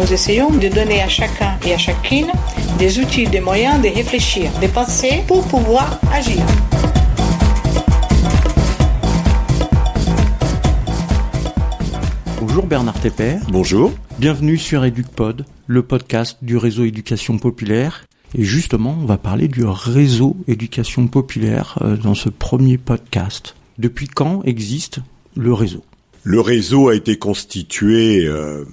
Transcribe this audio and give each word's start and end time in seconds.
Nous 0.00 0.14
essayons 0.14 0.48
de 0.50 0.68
donner 0.68 1.02
à 1.02 1.08
chacun 1.08 1.58
et 1.66 1.74
à 1.74 1.76
chacune 1.76 2.28
des 2.78 3.00
outils, 3.00 3.26
des 3.26 3.40
moyens 3.40 3.82
de 3.82 3.88
réfléchir, 3.88 4.50
de 4.62 4.66
penser 4.66 5.22
pour 5.28 5.46
pouvoir 5.46 6.00
agir. 6.10 6.42
Bonjour 12.40 12.64
Bernard 12.64 12.98
Tepper. 13.00 13.40
Bonjour. 13.50 13.92
Bienvenue 14.18 14.56
sur 14.56 14.82
EducPod, 14.82 15.44
le 15.66 15.82
podcast 15.82 16.38
du 16.40 16.56
réseau 16.56 16.84
éducation 16.84 17.36
populaire. 17.36 18.06
Et 18.34 18.44
justement, 18.44 18.96
on 19.02 19.04
va 19.04 19.18
parler 19.18 19.48
du 19.48 19.66
réseau 19.66 20.34
éducation 20.48 21.08
populaire 21.08 21.76
euh, 21.82 21.98
dans 21.98 22.14
ce 22.14 22.30
premier 22.30 22.78
podcast. 22.78 23.54
Depuis 23.76 24.08
quand 24.08 24.42
existe 24.44 25.00
le 25.36 25.52
réseau? 25.52 25.84
Le 26.22 26.40
réseau 26.40 26.88
a 26.88 26.94
été 26.94 27.18
constitué 27.18 28.24
euh, 28.24 28.64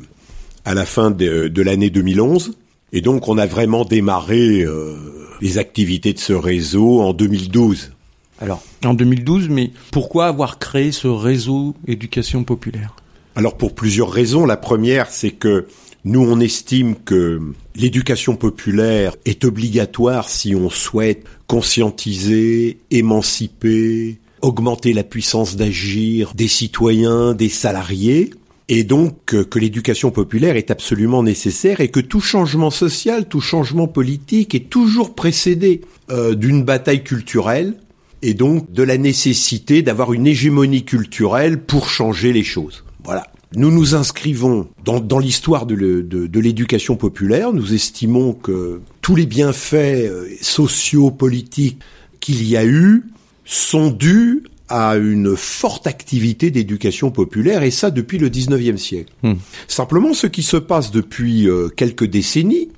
à 0.67 0.73
la 0.73 0.85
fin 0.85 1.11
de, 1.11 1.61
l'année 1.61 1.89
2011. 1.89 2.51
Et 2.91 2.99
donc 2.99 3.29
on 3.29 3.37
a 3.37 3.45
vraiment 3.45 3.85
démarré 3.85 4.63
euh, 4.63 4.95
les 5.39 5.57
activités 5.57 6.11
de 6.11 6.19
ce 6.19 6.33
réseau 6.33 6.99
en 6.99 7.13
2012. 7.13 7.93
Alors, 8.39 8.61
en 8.83 8.93
2012, 8.93 9.47
mais 9.49 9.71
pourquoi 9.91 10.27
avoir 10.27 10.59
créé 10.59 10.91
ce 10.91 11.07
réseau 11.07 11.73
éducation 11.87 12.43
populaire? 12.43 12.95
Alors 13.35 13.55
pour 13.55 13.75
plusieurs 13.75 14.11
raisons. 14.11 14.45
La 14.45 14.57
première, 14.57 15.09
c'est 15.09 15.31
que 15.31 15.67
nous, 16.03 16.21
on 16.21 16.39
estime 16.41 16.95
que 16.95 17.41
l'éducation 17.75 18.35
populaire 18.35 19.15
est 19.25 19.45
obligatoire 19.45 20.27
si 20.27 20.53
on 20.53 20.69
souhaite 20.69 21.23
conscientiser, 21.47 22.77
émanciper, 22.91 24.19
augmenter 24.41 24.91
la 24.91 25.03
puissance 25.03 25.55
d'agir 25.55 26.33
des 26.35 26.47
citoyens, 26.49 27.33
des 27.33 27.49
salariés, 27.49 28.31
et 28.69 28.83
donc 28.83 29.17
que 29.25 29.59
l'éducation 29.59 30.11
populaire 30.11 30.55
est 30.55 30.71
absolument 30.71 31.23
nécessaire 31.23 31.79
et 31.79 31.89
que 31.89 31.99
tout 31.99 32.19
changement 32.19 32.69
social, 32.69 33.27
tout 33.27 33.39
changement 33.39 33.87
politique 33.87 34.55
est 34.55 34.69
toujours 34.69 35.15
précédé 35.15 35.81
euh, 36.09 36.35
d'une 36.35 36.63
bataille 36.63 37.03
culturelle 37.03 37.75
et 38.21 38.33
donc 38.33 38.71
de 38.71 38.83
la 38.83 38.97
nécessité 38.97 39.81
d'avoir 39.81 40.11
une 40.11 40.27
hégémonie 40.27 40.83
culturelle 40.83 41.61
pour 41.61 41.89
changer 41.89 42.33
les 42.33 42.43
choses. 42.43 42.83
Voilà. 43.03 43.27
Nous 43.55 43.71
nous 43.71 43.95
inscrivons 43.95 44.67
dans, 44.83 45.19
l'histoire 45.19 45.65
de 45.65 46.39
l'éducation 46.39 46.97
populaire. 46.97 47.53
Nous 47.53 47.73
estimons 47.73 48.33
que 48.33 48.81
tous 49.01 49.15
les 49.15 49.25
bienfaits 49.25 49.75
euh, 49.75 50.27
sociaux, 50.41 51.11
politiques 51.11 51.79
qu'il 52.19 52.45
y 52.45 52.57
a 52.57 52.65
eu 52.65 53.05
sont 53.45 53.89
dus 53.89 54.43
à 54.69 54.95
une 54.97 55.35
forte 55.35 55.87
activité 55.87 56.51
d'éducation 56.51 57.11
populaire, 57.11 57.63
et 57.63 57.71
ça 57.71 57.91
depuis 57.91 58.17
le 58.17 58.29
19e 58.29 58.77
siècle. 58.77 59.13
Hmm. 59.23 59.35
Simplement, 59.67 60.13
ce 60.13 60.27
qui 60.27 60.43
se 60.43 60.57
passe 60.57 60.91
depuis 60.91 61.47
euh, 61.47 61.69
quelques 61.69 62.05
décennies, 62.05 62.69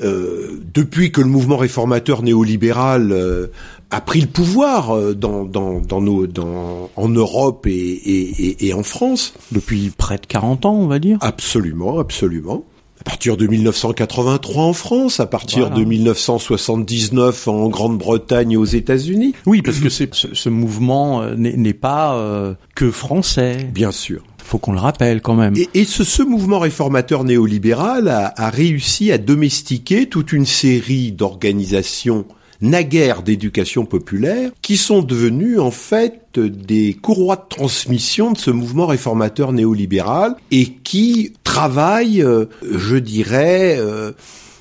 euh, 0.00 0.58
depuis 0.72 1.12
que 1.12 1.20
le 1.20 1.28
mouvement 1.28 1.58
réformateur 1.58 2.22
néolibéral 2.22 3.12
euh, 3.12 3.48
a 3.90 4.00
pris 4.00 4.22
le 4.22 4.26
pouvoir 4.26 5.14
dans, 5.14 5.44
dans, 5.44 5.80
dans 5.80 6.00
nos, 6.00 6.26
dans, 6.26 6.90
en 6.96 7.08
Europe 7.08 7.66
et, 7.66 7.72
et, 7.72 8.66
et, 8.66 8.72
en 8.72 8.82
France. 8.82 9.34
Depuis 9.52 9.92
près 9.96 10.16
de 10.16 10.26
40 10.26 10.64
ans, 10.64 10.74
on 10.74 10.86
va 10.86 10.98
dire. 10.98 11.18
Absolument, 11.20 11.98
absolument. 11.98 12.64
À 13.04 13.10
partir 13.10 13.36
de 13.36 13.46
1983 13.46 14.64
en 14.64 14.72
France, 14.72 15.20
à 15.20 15.26
partir 15.26 15.70
de 15.70 15.84
1979 15.84 17.48
en 17.48 17.68
Grande-Bretagne 17.68 18.52
et 18.52 18.56
aux 18.56 18.64
États-Unis. 18.64 19.34
Oui, 19.46 19.60
parce 19.60 19.80
que 19.80 19.88
ce, 19.88 20.04
ce 20.12 20.48
mouvement 20.48 21.24
n'est 21.36 21.74
pas 21.74 22.56
que 22.74 22.90
français. 22.90 23.68
Bien 23.72 23.92
sûr 23.92 24.22
faut 24.52 24.58
qu'on 24.58 24.72
le 24.72 24.80
rappelle 24.80 25.22
quand 25.22 25.34
même. 25.34 25.54
Et, 25.72 25.84
ce, 25.86 26.04
ce, 26.04 26.22
mouvement 26.22 26.58
réformateur 26.58 27.24
néolibéral 27.24 28.08
a, 28.08 28.34
a, 28.36 28.50
réussi 28.50 29.10
à 29.10 29.16
domestiquer 29.16 30.10
toute 30.10 30.32
une 30.32 30.44
série 30.44 31.10
d'organisations 31.10 32.26
naguère 32.62 33.22
d'éducation 33.22 33.84
populaire 33.84 34.50
qui 34.62 34.76
sont 34.76 35.02
devenues 35.02 35.60
en 35.60 35.70
fait 35.70 36.38
des 36.38 36.94
courroies 36.94 37.36
de 37.36 37.48
transmission 37.48 38.32
de 38.32 38.38
ce 38.38 38.50
mouvement 38.50 38.86
réformateur 38.86 39.52
néolibéral 39.52 40.36
et 40.50 40.66
qui 40.66 41.34
travaillent, 41.44 42.22
euh, 42.22 42.46
je 42.62 42.96
dirais, 42.96 43.76
euh, 43.78 44.12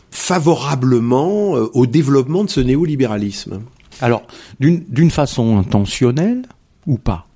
favorablement 0.09 1.55
euh, 1.55 1.69
au 1.73 1.85
développement 1.85 2.43
de 2.43 2.49
ce 2.49 2.59
néolibéralisme. 2.59 3.61
Alors, 4.01 4.23
d'une 4.59 5.11
façon 5.11 5.57
intentionnelle 5.57 6.41
ou 6.87 6.97
pas? 6.97 7.27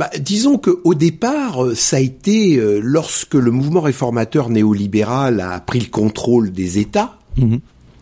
Bah, 0.00 0.08
disons 0.18 0.56
que 0.56 0.80
au 0.84 0.94
départ, 0.94 1.58
ça 1.74 1.96
a 1.96 2.00
été 2.00 2.56
euh, 2.56 2.80
lorsque 2.82 3.34
le 3.34 3.50
mouvement 3.50 3.82
réformateur 3.82 4.48
néolibéral 4.48 5.40
a 5.40 5.60
pris 5.60 5.78
le 5.78 5.88
contrôle 5.88 6.52
des 6.52 6.78
États, 6.78 7.18
mhm. 7.36 7.60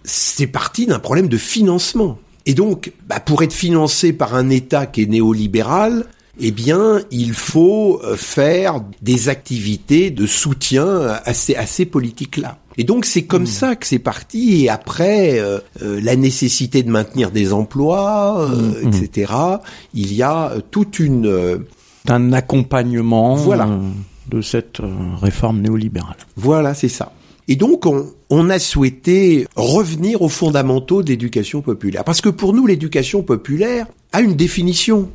C'est 0.09 0.47
parti 0.47 0.87
d'un 0.87 0.99
problème 0.99 1.29
de 1.29 1.37
financement. 1.37 2.19
Et 2.47 2.55
donc, 2.55 2.93
bah, 3.07 3.21
pour 3.21 3.43
être 3.43 3.53
financé 3.53 4.13
par 4.13 4.35
un 4.35 4.51
État 4.51 4.87
qui 4.87 5.03
est 5.03 5.07
néolibéral, 5.07 6.07
eh 6.41 6.51
bien, 6.51 7.01
il 7.11 7.33
faut 7.33 8.01
euh, 8.05 8.17
faire 8.17 8.81
des 9.03 9.29
activités 9.29 10.11
de 10.11 10.27
soutien 10.27 11.19
à 11.25 11.35
ces, 11.35 11.57
à 11.57 11.67
ces 11.67 11.85
politiques-là. 11.85 12.59
Et 12.81 12.85
donc 12.85 13.07
c'est 13.07 13.25
comme 13.25 13.43
mhm. 13.43 13.49
ça 13.49 13.77
que 13.77 13.87
c'est 13.87 13.99
parti. 13.99 14.65
Et 14.65 14.69
après, 14.69 15.43
la 15.81 16.15
nécessité 16.15 16.85
de 16.85 16.91
maintenir 16.91 17.33
des 17.33 17.53
emplois, 17.53 18.49
mhm. 18.49 18.87
etc. 18.87 19.33
Il 19.95 20.15
y 20.15 20.23
a 20.23 20.53
toute 20.71 21.01
une 21.01 21.59
un 22.11 22.33
accompagnement 22.33 23.35
voilà. 23.35 23.69
de 24.29 24.41
cette 24.41 24.81
euh, 24.81 24.91
réforme 25.21 25.61
néolibérale. 25.61 26.17
Voilà, 26.37 26.75
c'est 26.75 26.89
ça. 26.89 27.13
Et 27.49 27.57
donc, 27.57 27.87
on, 27.87 28.13
on, 28.29 28.51
a 28.51 28.59
souhaité 28.59 29.47
revenir 29.57 30.21
aux 30.21 30.29
fondamentaux 30.29 31.03
de 31.03 31.09
l'éducation 31.09 31.63
populaire. 31.63 32.05
Parce 32.05 32.21
que 32.21 32.29
pour 32.29 32.53
nous, 32.53 32.67
l'éducation 32.67 33.23
populaire 33.23 33.87
a 34.13 34.21
une 34.21 34.35
définition. 34.35 35.09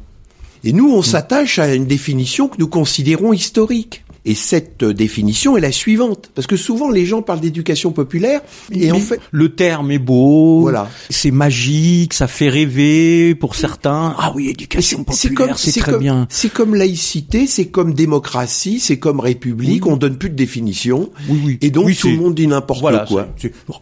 Et 0.63 0.73
nous, 0.73 0.91
on 0.91 0.99
mm. 0.99 1.03
s'attache 1.03 1.59
à 1.59 1.73
une 1.73 1.85
définition 1.85 2.47
que 2.47 2.57
nous 2.57 2.67
considérons 2.67 3.33
historique. 3.33 4.03
Et 4.25 4.35
cette 4.35 4.83
définition 4.85 5.57
est 5.57 5.61
la 5.61 5.71
suivante, 5.71 6.31
parce 6.33 6.47
que 6.47 6.55
souvent 6.55 6.89
les 6.89 7.05
gens 7.05 7.21
parlent 7.21 7.41
d'éducation 7.41 7.91
populaire 7.91 8.41
et 8.71 8.91
en 8.91 8.99
fait 8.99 9.19
le 9.31 9.53
terme 9.53 9.91
est 9.91 9.99
beau, 9.99 10.61
voilà, 10.61 10.89
c'est 11.09 11.31
magique, 11.31 12.13
ça 12.13 12.27
fait 12.27 12.47
rêver 12.47 13.35
pour 13.35 13.55
certains. 13.55 14.15
Ah 14.17 14.31
oui, 14.33 14.47
éducation 14.47 15.03
populaire, 15.03 15.59
c'est 15.59 15.77
très 15.77 15.97
bien. 15.97 16.27
C'est 16.29 16.51
comme 16.51 16.73
laïcité, 16.73 17.47
c'est 17.47 17.67
comme 17.67 17.93
démocratie, 17.93 18.79
c'est 18.79 18.97
comme 18.97 19.19
république. 19.19 19.85
On 19.87 19.97
donne 19.97 20.17
plus 20.17 20.29
de 20.29 20.35
définition. 20.35 21.11
Oui, 21.27 21.41
oui. 21.43 21.57
Et 21.61 21.69
donc 21.69 21.93
tout 21.97 22.07
le 22.07 22.17
monde 22.17 22.35
dit 22.35 22.47
n'importe 22.47 22.81
quoi. 23.07 23.27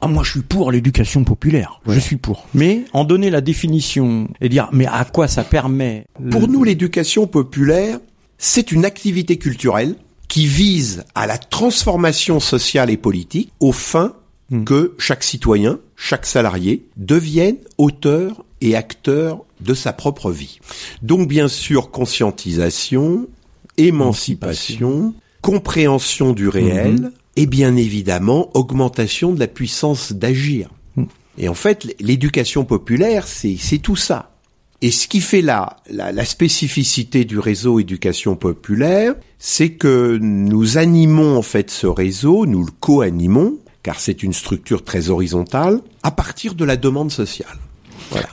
Ah, 0.02 0.08
moi 0.08 0.24
je 0.24 0.32
suis 0.32 0.42
pour 0.42 0.72
l'éducation 0.72 1.24
populaire. 1.24 1.82
Je 1.88 2.00
suis 2.00 2.18
pour. 2.18 2.48
Mais 2.56 2.86
en 2.94 3.04
donner 3.04 3.30
la 3.30 3.42
définition 3.42 4.28
et 4.42 4.50
dire 4.50 4.70
mais 4.72 4.88
à 4.88 5.06
quoi 5.06 5.28
ça 5.28 5.44
permet 5.44 6.06
Pour 6.32 6.48
nous, 6.48 6.64
l'éducation 6.64 7.28
populaire, 7.28 8.00
c'est 8.38 8.72
une 8.72 8.86
activité 8.86 9.38
culturelle 9.38 9.96
qui 10.32 10.48
vise 10.48 11.04
à 11.14 11.28
la 11.28 11.38
transformation 11.38 12.40
sociale 12.40 12.90
et 12.90 12.96
politique 12.96 13.52
au 13.60 13.74
fin 13.74 14.14
hmm. 14.50 14.64
que 14.64 14.96
chaque 14.98 15.26
citoyen, 15.26 15.78
chaque 15.98 16.26
salarié 16.26 16.86
devienne 16.96 17.58
auteur 17.78 18.46
et 18.62 18.78
acteur 18.78 19.44
de 19.60 19.74
sa 19.74 19.92
propre 19.92 20.32
vie. 20.32 20.62
Donc 21.02 21.28
bien 21.28 21.50
sûr 21.50 21.92
conscientisation, 21.92 23.28
émancipation, 23.76 25.14
compréhension 25.42 26.32
du 26.32 26.48
réel 26.48 26.94
hmm. 26.94 27.12
et 27.36 27.46
bien 27.46 27.76
évidemment 27.76 28.52
augmentation 28.54 29.34
de 29.34 29.40
la 29.40 29.48
puissance 29.48 30.14
d'agir. 30.14 30.70
Hmm. 30.96 31.08
Et 31.38 31.50
en 31.50 31.56
fait, 31.56 31.94
l'éducation 32.00 32.64
populaire, 32.64 33.28
c'est 33.28 33.80
tout 33.80 33.98
ça. 33.98 34.31
Et 34.84 34.90
ce 34.90 35.08
qui 35.08 35.22
fait 35.22 35.42
là 35.42 35.78
la, 35.90 36.12
la, 36.12 36.26
spécificité 36.26 37.24
du 37.24 37.38
réseau 37.38 37.80
éducation 37.80 38.36
populaire, 38.36 39.14
c'est 39.38 39.72
que 39.72 40.18
nous 40.20 40.78
animons 40.78 41.38
en 41.38 41.44
fait 41.44 41.70
ce 41.70 41.86
réseau, 41.88 42.46
nous 42.46 42.64
le 42.66 42.72
co-animons, 42.80 43.58
car 43.84 44.00
c'est 44.00 44.24
une 44.24 44.34
structure 44.34 44.84
très 44.84 45.10
horizontale, 45.10 45.82
à 46.04 46.12
partir 46.12 46.56
de 46.56 46.66
la 46.66 46.78
demande 46.78 47.12
sociale. 47.12 47.58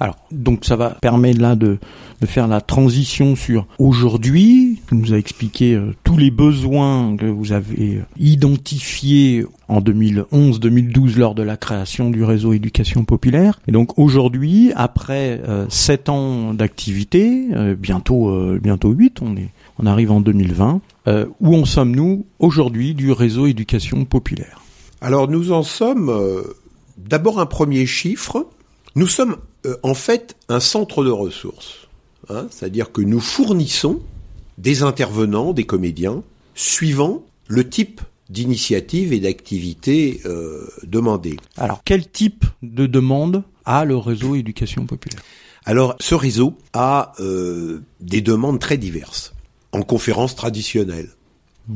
Alors, 0.00 0.16
donc 0.30 0.64
ça 0.64 0.76
va 0.76 0.90
permettre 0.90 1.40
là 1.40 1.54
de, 1.54 1.78
de 2.20 2.26
faire 2.26 2.48
la 2.48 2.60
transition 2.60 3.36
sur 3.36 3.66
aujourd'hui, 3.78 4.67
nous 4.94 5.12
a 5.12 5.16
expliqué 5.16 5.74
euh, 5.74 5.94
tous 6.04 6.16
les 6.16 6.30
besoins 6.30 7.16
que 7.16 7.26
vous 7.26 7.52
avez 7.52 8.02
identifiés 8.18 9.44
en 9.68 9.80
2011-2012 9.80 11.18
lors 11.18 11.34
de 11.34 11.42
la 11.42 11.56
création 11.56 12.10
du 12.10 12.24
réseau 12.24 12.52
éducation 12.52 13.04
populaire. 13.04 13.60
Et 13.68 13.72
donc 13.72 13.98
aujourd'hui, 13.98 14.72
après 14.74 15.40
euh, 15.46 15.66
sept 15.68 16.08
ans 16.08 16.54
d'activité, 16.54 17.48
euh, 17.54 17.74
bientôt 17.74 18.58
bientôt 18.58 18.90
huit, 18.90 19.20
on 19.22 19.36
est 19.36 19.50
on 19.80 19.86
arrive 19.86 20.10
en 20.10 20.20
2020. 20.20 20.80
où 21.38 21.54
en 21.54 21.64
sommes-nous 21.64 22.26
aujourd'hui 22.40 22.94
du 22.94 23.12
réseau 23.12 23.46
éducation 23.46 24.04
populaire? 24.04 24.60
Alors 25.00 25.28
nous 25.28 25.52
en 25.52 25.62
sommes 25.62 26.12
d'abord 26.96 27.38
un 27.38 27.46
premier 27.46 27.86
chiffre. 27.86 28.48
Nous 28.96 29.06
sommes 29.06 29.36
en 29.84 29.94
fait 29.94 30.36
un 30.48 30.58
centre 30.58 31.04
de 31.04 31.10
ressources. 31.10 31.88
Hein, 32.28 32.48
c'est-à-dire 32.50 32.90
que 32.90 33.00
nous 33.00 33.20
fournissons 33.20 34.00
des 34.58 34.82
intervenants, 34.82 35.54
des 35.54 35.64
comédiens, 35.64 36.22
suivant 36.54 37.24
le 37.46 37.66
type 37.68 38.02
d'initiative 38.28 39.14
et 39.14 39.20
d'activité 39.20 40.20
euh, 40.26 40.68
demandée. 40.82 41.38
Alors, 41.56 41.80
quel 41.84 42.10
type 42.10 42.44
de 42.62 42.86
demande 42.86 43.42
a 43.64 43.86
le 43.86 43.96
réseau 43.96 44.34
éducation 44.34 44.84
populaire? 44.84 45.22
Alors, 45.64 45.96
ce 46.00 46.14
réseau 46.14 46.58
a 46.74 47.12
euh, 47.20 47.82
des 48.00 48.20
demandes 48.20 48.58
très 48.58 48.76
diverses. 48.76 49.32
En 49.72 49.82
conférences 49.82 50.34
traditionnelles, 50.34 51.10
mmh. 51.68 51.74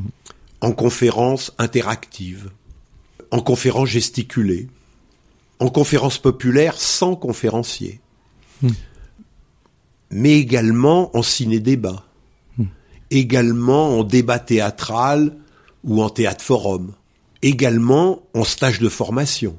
en 0.62 0.72
conférences 0.72 1.52
interactives, 1.58 2.50
en 3.30 3.40
conférences 3.40 3.90
gesticulées, 3.90 4.68
en 5.58 5.68
conférences 5.68 6.18
populaires 6.18 6.78
sans 6.78 7.16
conférencier. 7.16 8.00
Mmh 8.62 8.68
mais 10.12 10.34
également 10.34 11.16
en 11.16 11.22
ciné-débat, 11.22 11.90
hmm. 11.90 12.11
Également 13.18 13.98
en 13.98 14.04
débat 14.04 14.38
théâtral 14.38 15.36
ou 15.84 16.02
en 16.02 16.08
théâtre 16.08 16.44
forum, 16.44 16.92
également 17.42 18.20
en 18.34 18.44
stage 18.44 18.80
de 18.80 18.88
formation. 18.88 19.56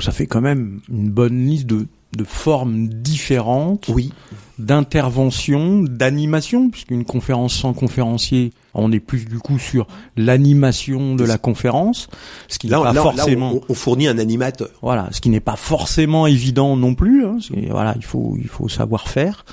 Ça 0.00 0.12
fait 0.12 0.26
quand 0.26 0.40
même 0.40 0.80
une 0.88 1.10
bonne 1.10 1.46
liste 1.46 1.66
de, 1.66 1.86
de 2.16 2.24
formes 2.24 2.88
différentes. 2.88 3.88
Oui 3.88 4.12
d'intervention, 4.58 5.82
d'animation, 5.82 6.70
puisqu'une 6.70 7.04
conférence 7.04 7.54
sans 7.54 7.72
conférencier, 7.72 8.52
on 8.74 8.90
est 8.90 9.00
plus 9.00 9.26
du 9.26 9.38
coup 9.38 9.58
sur 9.58 9.86
l'animation 10.16 11.14
de 11.14 11.24
la 11.24 11.38
conférence, 11.38 12.08
ce 12.48 12.58
qui 12.58 12.68
n'est 12.68 12.72
pas 12.72 12.94
forcément. 12.94 13.60
on, 13.68 13.74
fournit 13.74 14.08
un 14.08 14.18
animateur. 14.18 14.68
Voilà, 14.82 15.08
ce 15.12 15.20
qui 15.20 15.28
n'est 15.28 15.40
pas 15.40 15.56
forcément 15.56 16.26
évident 16.26 16.76
non 16.76 16.94
plus. 16.94 17.26
Hein, 17.26 17.38
voilà, 17.70 17.94
il 17.96 18.04
faut 18.04 18.36
il 18.38 18.48
faut 18.48 18.68
savoir 18.68 19.08
faire. 19.08 19.44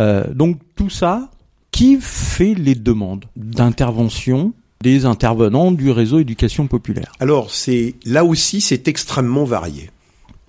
Euh, 0.00 0.24
donc 0.34 0.58
tout 0.74 0.90
ça, 0.90 1.30
qui 1.80 1.96
fait 1.98 2.52
les 2.52 2.74
demandes 2.74 3.24
d'intervention 3.36 4.52
des 4.82 5.06
intervenants 5.06 5.72
du 5.72 5.90
réseau 5.90 6.18
éducation 6.18 6.66
populaire 6.66 7.10
Alors 7.20 7.50
c'est 7.50 7.94
là 8.04 8.22
aussi 8.22 8.60
c'est 8.60 8.86
extrêmement 8.86 9.44
varié. 9.44 9.88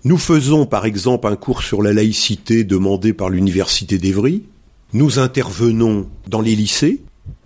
Nous 0.04 0.18
faisons 0.18 0.66
par 0.66 0.86
exemple 0.86 1.28
un 1.28 1.38
cours 1.38 1.63
sur 1.63 1.81
la 1.81 1.94
laïcité 1.94 2.66
demandé 2.66 3.13
par 3.13 3.30
l'Université 3.30 3.98
d'Evry. 3.98 4.44
Nous 4.92 5.19
intervenons 5.19 6.10
dans 6.28 6.42
les 6.42 6.54
lycées, 6.54 7.00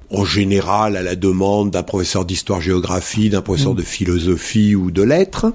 en 0.10 0.26
général 0.26 0.98
à 0.98 1.04
la 1.04 1.16
demande 1.16 1.70
d'un 1.70 1.84
professeur 1.84 2.26
d'histoire-géographie, 2.26 3.30
d'un 3.30 3.44
professeur 3.44 3.74
mmh. 3.74 3.78
de 3.78 3.84
philosophie 3.84 4.74
ou 4.74 4.90
de 4.90 5.04
lettres. 5.04 5.54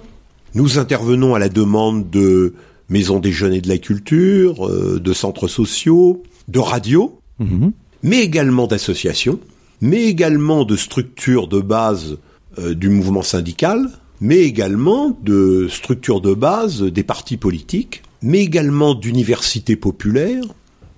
Nous 0.55 0.79
intervenons 0.79 1.35
à 1.35 1.41
la 1.41 1.49
demande 1.49 2.11
de 2.11 2.55
maisons 2.89 3.19
des 3.19 3.33
jeunes 3.33 3.55
et 3.55 3.61
de 3.61 3.69
la 3.69 3.79
culture, 3.79 4.69
euh, 4.69 5.01
de 5.01 5.13
centres 5.13 5.49
sociaux, 5.49 6.23
de 6.47 6.61
radios, 6.61 7.19
mmh. 7.41 7.71
Mais 8.03 8.21
également 8.21 8.67
d'associations, 8.67 9.41
mais 9.81 10.05
également 10.05 10.65
de 10.65 10.77
structures 10.77 11.49
de 11.49 11.61
base 11.61 12.19
euh, 12.59 12.75
du 12.75 12.89
mouvement 12.89 13.23
syndical, 13.23 13.91
mais 14.21 14.39
également 14.39 15.17
de 15.23 15.69
structures 15.69 16.21
de 16.21 16.35
base 16.35 16.83
des 16.83 17.03
partis 17.03 17.37
politiques, 17.37 18.03
mais 18.23 18.41
également 18.41 18.95
d'universités 18.95 19.77
populaires, 19.77 20.45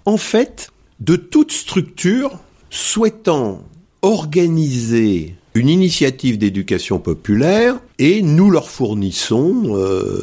en 0.04 0.16
fait, 0.16 0.70
de 1.00 1.16
toute 1.16 1.52
structure 1.52 2.38
souhaitant 2.70 3.62
organiser 4.02 5.36
une 5.54 5.68
initiative 5.68 6.38
d'éducation 6.38 6.98
populaire 6.98 7.78
et 7.98 8.22
nous 8.22 8.50
leur 8.50 8.70
fournissons, 8.70 9.76
euh, 9.76 10.22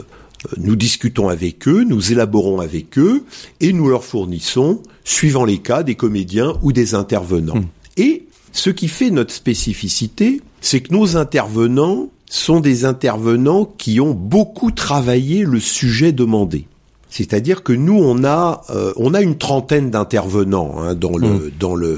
nous 0.58 0.76
discutons 0.76 1.28
avec 1.28 1.68
eux, 1.68 1.84
nous 1.84 2.12
élaborons 2.12 2.60
avec 2.60 2.98
eux 2.98 3.24
et 3.60 3.74
nous 3.74 3.90
leur 3.90 4.04
fournissons, 4.04 4.82
suivant 5.04 5.46
les 5.46 5.58
cas, 5.58 5.84
des 5.84 5.96
comédiens 5.96 6.54
ou 6.62 6.72
des 6.72 6.96
intervenants. 6.96 7.56
Mmh. 7.56 7.68
Et 7.98 8.26
ce 8.52 8.70
qui 8.70 8.88
fait 8.88 9.12
notre 9.12 9.34
spécificité, 9.34 10.42
c'est 10.62 10.82
que 10.82 10.94
nos 10.94 11.18
intervenants 11.18 12.10
sont 12.30 12.60
des 12.60 12.86
intervenants 12.86 13.66
qui 13.66 14.00
ont 14.00 14.14
beaucoup 14.14 14.72
travaillé 14.72 15.44
le 15.44 15.60
sujet 15.60 16.12
demandé. 16.12 16.66
C'est-à-dire 17.10 17.64
que 17.64 17.74
nous, 17.74 17.98
on 17.98 18.24
a, 18.24 18.62
euh, 18.70 18.94
on 18.96 19.16
a 19.16 19.22
une 19.22 19.38
trentaine 19.38 19.90
d'intervenants 19.90 20.76
hein, 20.78 20.94
dans, 20.94 21.18
le, 21.18 21.28
mmh. 21.28 21.52
dans 21.60 21.74
le, 21.74 21.98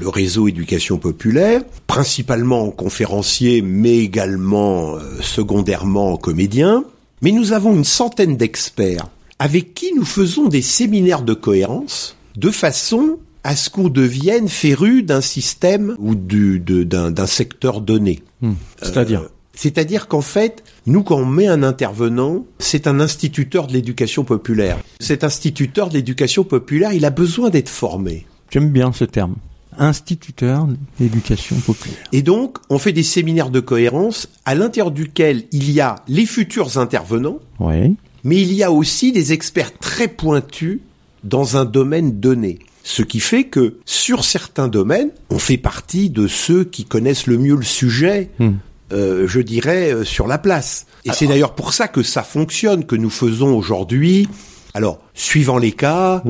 le, 0.00 0.08
réseau 0.08 0.48
éducation 0.48 0.96
populaire, 0.96 1.62
principalement 1.86 2.62
en 2.62 2.70
conférenciers, 2.70 3.60
mais 3.60 3.98
également 3.98 4.96
euh, 4.96 5.00
secondairement 5.20 6.14
en 6.14 6.16
comédiens. 6.16 6.84
Mais 7.22 7.32
nous 7.32 7.52
avons 7.52 7.74
une 7.74 7.84
centaine 7.84 8.36
d'experts 8.36 9.08
avec 9.38 9.74
qui 9.74 9.92
nous 9.94 10.04
faisons 10.04 10.48
des 10.48 10.62
séminaires 10.62 11.22
de 11.22 11.34
cohérence 11.34 12.16
de 12.36 12.50
façon 12.50 13.18
à 13.44 13.54
ce 13.56 13.70
qu'on 13.70 13.88
devienne 13.88 14.48
féru 14.48 15.02
d'un 15.02 15.20
système 15.20 15.94
ou 15.98 16.14
d'un 16.14 17.26
secteur 17.26 17.80
donné. 17.80 18.22
Mmh. 18.40 18.52
C'est-à-dire 18.82 19.22
euh, 19.22 19.28
c'est-à-dire 19.56 20.06
qu'en 20.06 20.20
fait, 20.20 20.62
nous, 20.84 21.02
quand 21.02 21.16
on 21.16 21.24
met 21.24 21.46
un 21.46 21.62
intervenant, 21.62 22.44
c'est 22.58 22.86
un 22.86 23.00
instituteur 23.00 23.66
de 23.66 23.72
l'éducation 23.72 24.22
populaire. 24.22 24.78
Cet 25.00 25.24
instituteur 25.24 25.88
de 25.88 25.94
l'éducation 25.94 26.44
populaire, 26.44 26.92
il 26.92 27.06
a 27.06 27.10
besoin 27.10 27.48
d'être 27.48 27.70
formé. 27.70 28.26
J'aime 28.50 28.70
bien 28.70 28.92
ce 28.92 29.04
terme. 29.04 29.36
Instituteur 29.78 30.66
d'éducation 30.98 31.56
populaire. 31.56 31.98
Et 32.12 32.22
donc, 32.22 32.58
on 32.70 32.78
fait 32.78 32.92
des 32.92 33.02
séminaires 33.02 33.50
de 33.50 33.60
cohérence 33.60 34.28
à 34.44 34.54
l'intérieur 34.54 34.90
duquel 34.90 35.44
il 35.52 35.70
y 35.70 35.80
a 35.80 35.96
les 36.08 36.26
futurs 36.26 36.78
intervenants, 36.78 37.38
oui. 37.60 37.96
mais 38.24 38.40
il 38.40 38.52
y 38.52 38.62
a 38.62 38.72
aussi 38.72 39.12
des 39.12 39.32
experts 39.32 39.76
très 39.78 40.08
pointus 40.08 40.80
dans 41.24 41.56
un 41.56 41.64
domaine 41.64 42.20
donné. 42.20 42.58
Ce 42.84 43.02
qui 43.02 43.18
fait 43.18 43.44
que 43.44 43.78
sur 43.84 44.24
certains 44.24 44.68
domaines, 44.68 45.10
on 45.30 45.38
fait 45.38 45.56
partie 45.56 46.08
de 46.08 46.28
ceux 46.28 46.64
qui 46.64 46.84
connaissent 46.84 47.26
le 47.26 47.36
mieux 47.36 47.56
le 47.56 47.64
sujet. 47.64 48.30
Hmm. 48.38 48.54
Euh, 48.92 49.26
je 49.26 49.40
dirais, 49.40 49.92
euh, 49.92 50.04
sur 50.04 50.28
la 50.28 50.38
place. 50.38 50.86
Et 51.04 51.10
c'est 51.12 51.26
d'ailleurs 51.26 51.56
pour 51.56 51.72
ça 51.72 51.88
que 51.88 52.04
ça 52.04 52.22
fonctionne, 52.22 52.84
que 52.84 52.94
nous 52.94 53.10
faisons 53.10 53.56
aujourd'hui. 53.56 54.28
Alors, 54.74 55.00
suivant 55.12 55.58
les 55.58 55.72
cas. 55.72 56.22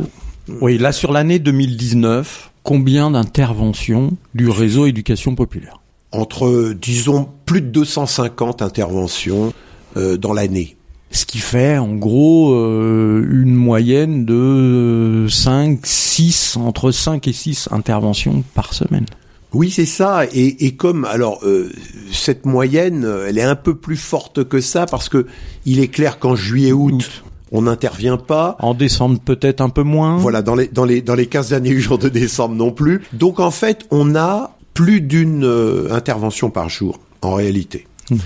Oui, 0.61 0.78
là 0.78 0.92
sur 0.92 1.12
l'année 1.12 1.38
2019, 1.38 2.52
combien 2.66 3.12
d'interventions 3.12 4.16
du 4.35 4.50
réseau 4.50 4.87
éducation 4.87 5.35
populaire 5.35 5.80
Entre, 6.12 6.75
disons, 6.78 7.28
plus 7.46 7.62
de 7.62 7.68
250 7.68 8.61
interventions 8.61 9.54
euh, 9.96 10.16
dans 10.16 10.32
l'année. 10.32 10.76
Ce 11.12 11.25
qui 11.25 11.38
fait 11.38 11.78
en 11.78 11.94
gros 11.94 12.52
une 12.52 13.54
moyenne 13.54 14.25
de 14.26 15.26
5, 15.30 15.78
6, 15.85 16.56
entre 16.56 16.90
5 16.90 17.26
et 17.28 17.32
6 17.32 17.68
interventions 17.70 18.42
par 18.54 18.75
semaine. 18.75 19.06
Oui, 19.56 19.70
c'est 19.70 19.87
ça. 19.87 20.25
Et, 20.35 20.75
comme 20.76 21.06
alors 21.06 21.40
euh, 21.44 21.73
cette 22.12 22.44
moyenne, 22.44 23.06
euh, 23.06 23.26
elle 23.26 23.38
est 23.38 23.42
un 23.42 23.56
peu 23.56 23.75
plus 23.75 23.96
forte 23.96 24.44
que 24.44 24.61
ça 24.61 24.85
parce 24.85 25.08
que 25.08 25.26
il 25.64 25.80
est 25.80 25.88
clair 25.88 26.18
qu'en 26.18 26.35
juillet-août, 26.35 27.25
on 27.52 27.62
n'intervient 27.62 28.16
pas. 28.16 28.56
En 28.60 28.74
décembre, 28.74 29.20
peut-être 29.20 29.60
un 29.60 29.68
peu 29.68 29.82
moins. 29.82 30.16
Voilà, 30.16 30.42
dans 30.42 30.54
les 30.54 30.68
dans 30.68 30.84
les 30.84 31.02
dans 31.02 31.14
les 31.14 31.26
15 31.26 31.50
derniers 31.50 31.78
jours 31.80 31.98
de 31.98 32.08
décembre 32.08 32.54
non 32.54 32.70
plus. 32.70 33.02
Donc 33.12 33.40
en 33.40 33.50
fait, 33.50 33.86
on 33.90 34.14
a 34.14 34.56
plus 34.74 35.00
d'une 35.00 35.44
euh, 35.44 35.88
intervention 35.92 36.50
par 36.50 36.68
jour 36.68 37.00
en 37.22 37.34
réalité. 37.34 37.86
Hmm. 38.10 38.16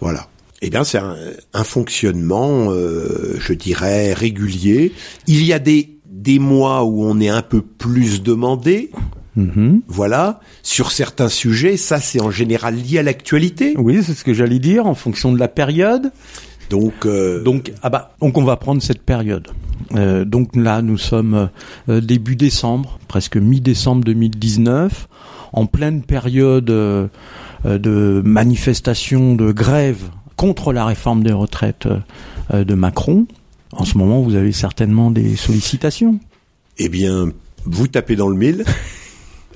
Voilà. 0.00 0.26
Eh 0.64 0.70
bien, 0.70 0.84
c'est 0.84 0.98
un, 0.98 1.64
fonctionnement, 1.64 2.70
je 2.72 3.52
dirais, 3.52 4.12
régulier. 4.12 4.92
Il 5.26 5.44
y 5.44 5.52
a 5.52 5.58
des 5.58 5.98
des 6.08 6.38
mois 6.38 6.84
où 6.84 7.02
on 7.02 7.18
est 7.18 7.28
un 7.28 7.42
peu 7.42 7.62
plus 7.62 8.22
demandé, 8.22 8.92
Mhm. 9.36 9.82
Voilà. 9.88 10.40
Sur 10.62 10.92
certains 10.92 11.28
sujets, 11.28 11.76
ça 11.76 12.00
c'est 12.00 12.20
en 12.20 12.30
général 12.30 12.76
lié 12.76 12.98
à 12.98 13.02
l'actualité. 13.02 13.74
Oui, 13.78 14.02
c'est 14.04 14.14
ce 14.14 14.24
que 14.24 14.34
j'allais 14.34 14.58
dire, 14.58 14.86
en 14.86 14.94
fonction 14.94 15.32
de 15.32 15.38
la 15.38 15.48
période. 15.48 16.12
Donc, 16.70 17.06
euh... 17.06 17.42
donc, 17.42 17.72
ah 17.82 17.90
bah, 17.90 18.14
donc 18.20 18.38
on 18.38 18.44
va 18.44 18.56
prendre 18.56 18.82
cette 18.82 19.02
période. 19.02 19.48
Euh, 19.94 20.24
donc 20.24 20.54
là, 20.56 20.82
nous 20.82 20.98
sommes 20.98 21.50
euh, 21.88 22.00
début 22.00 22.36
décembre, 22.36 22.98
presque 23.08 23.36
mi-décembre 23.36 24.04
2019, 24.04 25.08
en 25.52 25.66
pleine 25.66 26.02
période 26.02 26.70
euh, 26.70 27.08
de 27.64 28.22
manifestation, 28.24 29.34
de 29.34 29.52
grève 29.52 30.10
contre 30.36 30.72
la 30.72 30.84
réforme 30.84 31.22
des 31.22 31.32
retraites 31.32 31.86
de 32.52 32.74
Macron. 32.74 33.26
En 33.72 33.84
ce 33.84 33.96
moment, 33.96 34.20
vous 34.22 34.34
avez 34.34 34.52
certainement 34.52 35.10
des 35.10 35.36
sollicitations. 35.36 36.18
Eh 36.78 36.88
bien, 36.88 37.30
vous 37.64 37.86
tapez 37.86 38.16
dans 38.16 38.28
le 38.28 38.36
mille. 38.36 38.64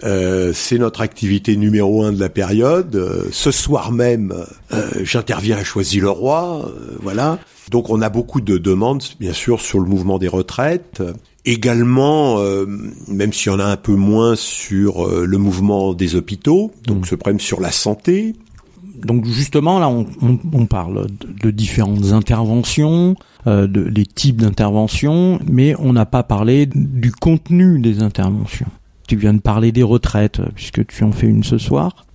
Euh, 0.05 0.53
c'est 0.55 0.79
notre 0.79 1.01
activité 1.01 1.57
numéro 1.57 2.03
un 2.03 2.13
de 2.13 2.21
la 2.21 2.29
période. 2.29 2.95
Euh, 2.97 3.25
ce 3.33 3.51
soir 3.51 3.93
même, 3.93 4.35
euh, 4.73 4.91
j'interviens 5.03 5.57
à 5.57 5.65
Choisy-le-Roi. 5.65 6.71
voilà. 7.01 7.39
Donc 7.71 7.91
on 7.91 8.01
a 8.01 8.09
beaucoup 8.09 8.41
de 8.41 8.59
demandes, 8.59 9.03
bien 9.19 9.33
sûr, 9.33 9.61
sur 9.61 9.81
le 9.81 9.87
mouvement 9.87 10.19
des 10.19 10.29
retraites. 10.29 11.03
Également, 11.45 12.41
même 13.09 13.33
s'il 13.33 13.53
y 13.53 13.55
en 13.55 13.61
a 13.61 13.65
un 13.65 13.77
peu 13.77 13.95
moins 13.95 14.35
sur 14.35 15.09
le 15.09 15.39
mouvement 15.39 15.95
des 15.95 16.17
hôpitaux, 16.17 16.73
donc 16.87 17.03
mmh. 17.03 17.05
ce 17.05 17.15
problème 17.15 17.41
sur 17.41 17.61
la 17.61 17.71
santé. 17.71 18.35
Donc 19.05 19.27
justement, 19.27 19.79
là, 19.79 19.89
on, 19.89 20.07
on, 20.23 20.39
on 20.53 20.67
parle 20.67 21.07
de, 21.07 21.49
de, 21.49 21.51
différentes 21.51 22.13
interventions, 22.13 23.15
de, 23.47 23.67
des 23.67 24.07
types 24.07 24.41
d'interventions, 24.43 25.41
mais 25.49 25.75
on 25.79 25.93
n'a 25.93 26.07
pas 26.07 26.25
parlé 26.25 26.67
du 26.67 27.13
contenu 27.13 27.81
des 27.81 28.01
interventions. 28.01 28.67
Tu 29.07 29.17
viens 29.17 29.35
de 29.35 29.41
parler 29.41 29.71
des 29.73 29.83
retraites, 29.83 30.41
puisque 30.55 30.87
tu 30.87 31.05
en 31.05 31.13
fais 31.13 31.29
une 31.29 31.45
ce 31.45 31.59
soir. 31.59 32.07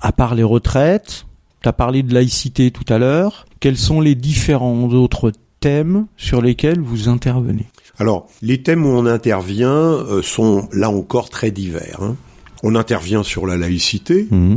À 0.00 0.12
part 0.12 0.34
les 0.34 0.42
retraites, 0.42 1.26
tu 1.62 1.68
as 1.68 1.72
parlé 1.72 2.02
de 2.02 2.12
laïcité 2.12 2.70
tout 2.70 2.90
à 2.92 2.98
l'heure. 2.98 3.46
Quels 3.60 3.76
sont 3.76 4.00
les 4.00 4.14
différents 4.14 4.88
autres 4.88 5.32
thèmes 5.60 6.06
sur 6.16 6.42
lesquels 6.42 6.80
vous 6.80 7.08
intervenez? 7.08 7.66
Alors, 7.98 8.28
les 8.40 8.62
thèmes 8.62 8.86
où 8.86 8.88
on 8.88 9.06
intervient 9.06 9.68
euh, 9.68 10.22
sont 10.22 10.68
là 10.72 10.90
encore 10.90 11.28
très 11.28 11.50
divers. 11.50 11.98
Hein. 12.02 12.16
On 12.62 12.74
intervient 12.74 13.22
sur 13.22 13.46
la 13.46 13.56
laïcité, 13.56 14.26
mmh. 14.30 14.56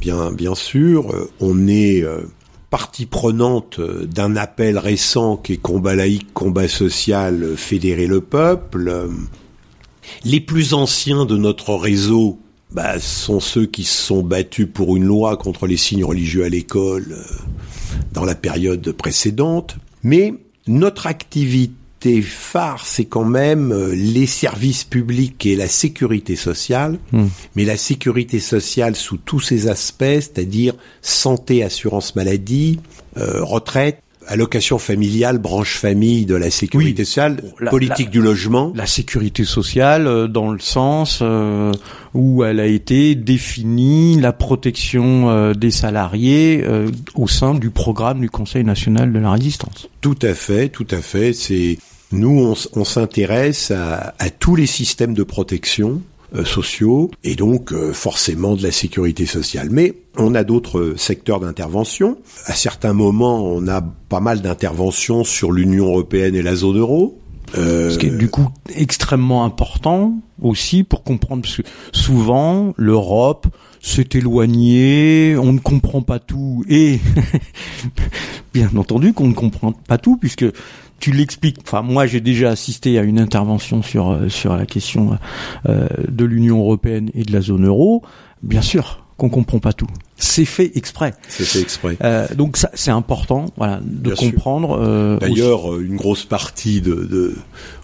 bien, 0.00 0.32
bien 0.32 0.56
sûr. 0.56 1.14
Euh, 1.14 1.30
on 1.40 1.68
est 1.68 2.02
euh, 2.02 2.22
partie 2.68 3.06
prenante 3.06 3.80
d'un 3.80 4.34
appel 4.36 4.76
récent 4.76 5.36
qui 5.36 5.54
est 5.54 5.58
combat 5.58 5.94
laïque, 5.94 6.34
combat 6.34 6.68
social, 6.68 7.54
fédérer 7.56 8.08
le 8.08 8.20
peuple. 8.20 9.08
Les 10.24 10.40
plus 10.40 10.74
anciens 10.74 11.24
de 11.24 11.36
notre 11.36 11.74
réseau 11.74 12.38
bah, 12.72 13.00
sont 13.00 13.40
ceux 13.40 13.66
qui 13.66 13.84
se 13.84 14.02
sont 14.02 14.22
battus 14.22 14.68
pour 14.72 14.96
une 14.96 15.04
loi 15.04 15.36
contre 15.36 15.66
les 15.66 15.76
signes 15.76 16.04
religieux 16.04 16.44
à 16.44 16.48
l'école 16.48 17.06
euh, 17.10 17.24
dans 18.12 18.24
la 18.24 18.34
période 18.34 18.92
précédente. 18.92 19.76
Mais 20.02 20.34
notre 20.66 21.06
activité 21.06 22.22
phare, 22.22 22.86
c'est 22.86 23.04
quand 23.04 23.24
même 23.24 23.72
euh, 23.72 23.94
les 23.94 24.26
services 24.26 24.84
publics 24.84 25.44
et 25.46 25.56
la 25.56 25.68
sécurité 25.68 26.36
sociale, 26.36 26.98
hmm. 27.12 27.26
mais 27.56 27.64
la 27.64 27.76
sécurité 27.76 28.40
sociale 28.40 28.96
sous 28.96 29.16
tous 29.16 29.40
ses 29.40 29.68
aspects, 29.68 30.04
c'est-à-dire 30.04 30.74
santé, 31.02 31.62
assurance 31.62 32.14
maladie, 32.16 32.78
euh, 33.16 33.42
retraite, 33.42 34.00
allocation 34.26 34.78
familiale, 34.78 35.38
branche 35.38 35.76
famille 35.76 36.26
de 36.26 36.34
la 36.34 36.50
sécurité 36.50 37.04
sociale, 37.04 37.42
politique 37.68 38.10
du 38.10 38.20
logement. 38.20 38.72
La 38.74 38.86
sécurité 38.86 39.44
sociale 39.44 40.06
euh, 40.06 40.28
dans 40.28 40.50
le 40.50 40.58
sens 40.58 41.20
euh, 41.22 41.72
où 42.14 42.44
elle 42.44 42.60
a 42.60 42.66
été 42.66 43.14
définie 43.14 44.20
la 44.20 44.32
protection 44.32 45.30
euh, 45.30 45.54
des 45.54 45.70
salariés 45.70 46.64
au 47.14 47.28
sein 47.28 47.54
du 47.54 47.70
programme 47.70 48.20
du 48.20 48.30
Conseil 48.30 48.64
national 48.64 49.12
de 49.12 49.18
la 49.18 49.32
résistance. 49.32 49.88
Tout 50.00 50.18
à 50.22 50.34
fait, 50.34 50.68
tout 50.68 50.86
à 50.90 51.00
fait. 51.00 51.32
C'est 51.32 51.78
nous 52.12 52.54
on, 52.74 52.84
s'intéresse 52.84 53.70
à, 53.70 54.14
à 54.18 54.30
tous 54.30 54.56
les 54.56 54.66
systèmes 54.66 55.14
de 55.14 55.22
protection 55.22 56.02
euh, 56.34 56.44
sociaux 56.44 57.10
et 57.24 57.34
donc 57.34 57.72
euh, 57.72 57.92
forcément 57.92 58.54
de 58.54 58.62
la 58.62 58.70
sécurité 58.70 59.26
sociale. 59.26 59.68
Mais 59.70 59.94
on 60.16 60.34
a 60.34 60.44
d'autres 60.44 60.94
secteurs 60.96 61.40
d'intervention. 61.40 62.18
À 62.46 62.52
certains 62.52 62.92
moments, 62.92 63.44
on 63.44 63.66
a 63.68 63.80
pas 63.80 64.20
mal 64.20 64.40
d'interventions 64.40 65.24
sur 65.24 65.52
l'Union 65.52 65.86
européenne 65.86 66.34
et 66.34 66.42
la 66.42 66.54
zone 66.54 66.78
euro. 66.78 67.18
Euh... 67.58 67.90
Ce 67.90 67.98
qui 67.98 68.06
est 68.06 68.16
du 68.16 68.28
coup 68.28 68.48
extrêmement 68.74 69.44
important 69.44 70.20
aussi 70.40 70.84
pour 70.84 71.02
comprendre, 71.02 71.42
parce 71.42 71.56
que 71.56 71.62
souvent 71.92 72.74
l'Europe 72.76 73.46
s'est 73.80 74.08
éloignée, 74.14 75.36
on 75.38 75.52
ne 75.52 75.58
comprend 75.58 76.02
pas 76.02 76.18
tout, 76.18 76.64
et 76.68 77.00
bien 78.54 78.70
entendu 78.76 79.12
qu'on 79.12 79.28
ne 79.28 79.34
comprend 79.34 79.72
pas 79.72 79.98
tout, 79.98 80.16
puisque 80.16 80.46
tu 80.98 81.12
l'expliques. 81.12 81.58
Enfin, 81.62 81.82
moi, 81.82 82.06
j'ai 82.06 82.20
déjà 82.20 82.50
assisté 82.50 82.98
à 82.98 83.02
une 83.02 83.18
intervention 83.18 83.82
sur 83.82 84.10
euh, 84.10 84.28
sur 84.28 84.54
la 84.56 84.66
question 84.66 85.18
euh, 85.68 85.88
de 86.08 86.24
l'Union 86.24 86.60
européenne 86.60 87.10
et 87.14 87.24
de 87.24 87.32
la 87.32 87.40
zone 87.40 87.66
euro. 87.66 88.02
Bien 88.42 88.62
sûr 88.62 89.04
qu'on 89.20 89.28
comprend 89.28 89.58
pas 89.58 89.74
tout. 89.74 89.86
C'est 90.16 90.46
fait 90.46 90.72
exprès. 90.76 91.12
C'est 91.28 91.44
fait 91.44 91.60
exprès. 91.60 91.98
Euh, 92.02 92.26
donc 92.34 92.56
ça, 92.56 92.70
c'est 92.72 92.90
important, 92.90 93.46
voilà, 93.58 93.80
de 93.84 94.14
comprendre. 94.14 94.78
Euh, 94.80 95.18
D'ailleurs, 95.18 95.78
une 95.78 95.96
grosse 95.96 96.24
partie 96.24 96.80
de, 96.80 96.94
de, 96.94 97.36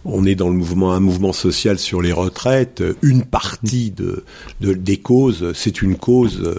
on 0.07 0.25
est 0.25 0.35
dans 0.35 0.49
le 0.49 0.55
mouvement, 0.55 0.95
un 0.95 1.01
mouvement 1.01 1.35
social 1.35 1.79
sur 1.79 2.01
les 2.01 2.13
retraites. 2.13 2.83
Une 3.03 3.23
partie 3.23 3.91
de, 3.91 4.25
de 4.63 4.73
des 4.73 4.97
causes, 4.97 5.53
c'est 5.55 5.83
une 5.83 5.97
cause 5.97 6.41
euh, 6.43 6.57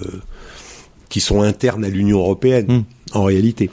qui 1.10 1.22
sont 1.22 1.42
internes 1.42 1.84
à 1.84 1.90
l'Union 1.90 2.20
européenne, 2.20 2.68
hmm. 2.68 2.84
en 3.18 3.24
réalité. 3.24 3.72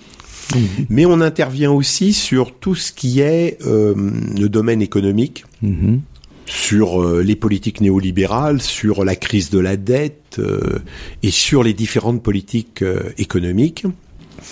Mhm. 0.55 0.87
Mais 0.89 1.05
on 1.05 1.21
intervient 1.21 1.71
aussi 1.71 2.15
sur 2.15 2.55
tout 2.55 2.75
ce 2.75 2.93
qui 2.93 3.21
est 3.21 3.59
euh, 3.67 3.95
le 4.39 4.49
domaine 4.49 4.81
économique, 4.81 5.45
mhm. 5.63 6.01
Sur 6.47 7.03
euh, 7.03 7.23
les 7.23 7.37
politiques 7.37 7.81
néolibérales, 7.81 8.61
sur 8.61 9.05
la 9.05 9.17
crise 9.17 9.51
de 9.51 9.59
la 9.59 9.77
dette 9.77 10.37
euh, 10.39 10.79
et 11.23 11.31
sur 11.31 11.63
les 11.63 11.75
différentes 11.75 12.23
politiques 12.23 12.85
économiques. 13.19 13.87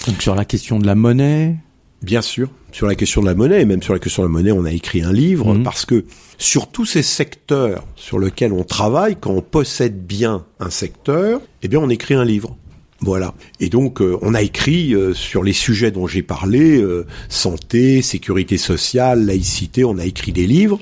Donc 0.06 0.22
sur 0.22 0.34
la 0.34 0.44
question 0.44 0.78
de 0.78 0.86
la 0.86 0.94
monnaie 0.94 1.56
Bien 2.02 2.20
sûr, 2.20 2.50
sur 2.72 2.88
la 2.88 2.96
question 2.96 3.20
de 3.20 3.26
la 3.26 3.34
monnaie, 3.34 3.62
et 3.62 3.64
même 3.64 3.80
sur 3.80 3.92
la 3.92 4.00
question 4.00 4.24
de 4.24 4.28
la 4.28 4.32
monnaie, 4.32 4.50
on 4.50 4.64
a 4.64 4.72
écrit 4.72 5.02
un 5.02 5.12
livre, 5.12 5.54
mhm. 5.54 5.62
parce 5.62 5.86
que 5.86 6.04
sur 6.36 6.66
tous 6.66 6.84
ces 6.84 7.02
secteurs 7.02 7.86
sur 7.94 8.18
lesquels 8.18 8.52
on 8.52 8.64
travaille, 8.64 9.16
quand 9.20 9.30
on 9.30 9.40
possède 9.40 10.04
bien 10.04 10.44
un 10.58 10.70
secteur, 10.70 11.40
eh 11.62 11.68
bien 11.68 11.78
on 11.78 11.88
écrit 11.88 12.14
un 12.14 12.24
livre. 12.24 12.56
Voilà. 13.02 13.34
Et 13.58 13.68
donc, 13.68 14.00
euh, 14.00 14.16
on 14.22 14.32
a 14.32 14.42
écrit 14.42 14.94
euh, 14.94 15.12
sur 15.12 15.42
les 15.42 15.52
sujets 15.52 15.90
dont 15.90 16.06
j'ai 16.06 16.22
parlé, 16.22 16.80
euh, 16.80 17.04
santé, 17.28 18.00
sécurité 18.00 18.58
sociale, 18.58 19.26
laïcité, 19.26 19.84
on 19.84 19.98
a 19.98 20.04
écrit 20.04 20.32
des 20.32 20.46
livres, 20.46 20.78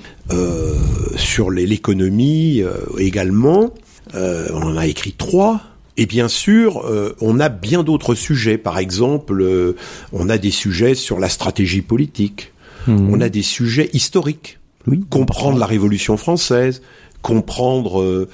sur 1.17 1.51
l'économie 1.51 2.63
également, 2.97 3.73
on 4.13 4.61
en 4.61 4.77
a 4.77 4.87
écrit 4.87 5.11
trois. 5.11 5.59
Et 5.97 6.05
bien 6.05 6.29
sûr, 6.29 6.89
on 7.19 7.39
a 7.41 7.49
bien 7.49 7.83
d'autres 7.83 8.15
sujets. 8.15 8.57
Par 8.57 8.77
exemple, 8.77 9.75
on 10.13 10.29
a 10.29 10.37
des 10.37 10.51
sujets 10.51 10.95
sur 10.95 11.19
la 11.19 11.27
stratégie 11.27 11.81
politique. 11.81 12.53
Mmh. 12.87 13.13
On 13.13 13.19
a 13.19 13.27
des 13.27 13.41
sujets 13.41 13.89
historiques. 13.91 14.59
Oui, 14.87 15.01
comprendre 15.09 15.57
la 15.57 15.65
Révolution 15.65 16.15
française, 16.15 16.81
comprendre, 17.21 18.29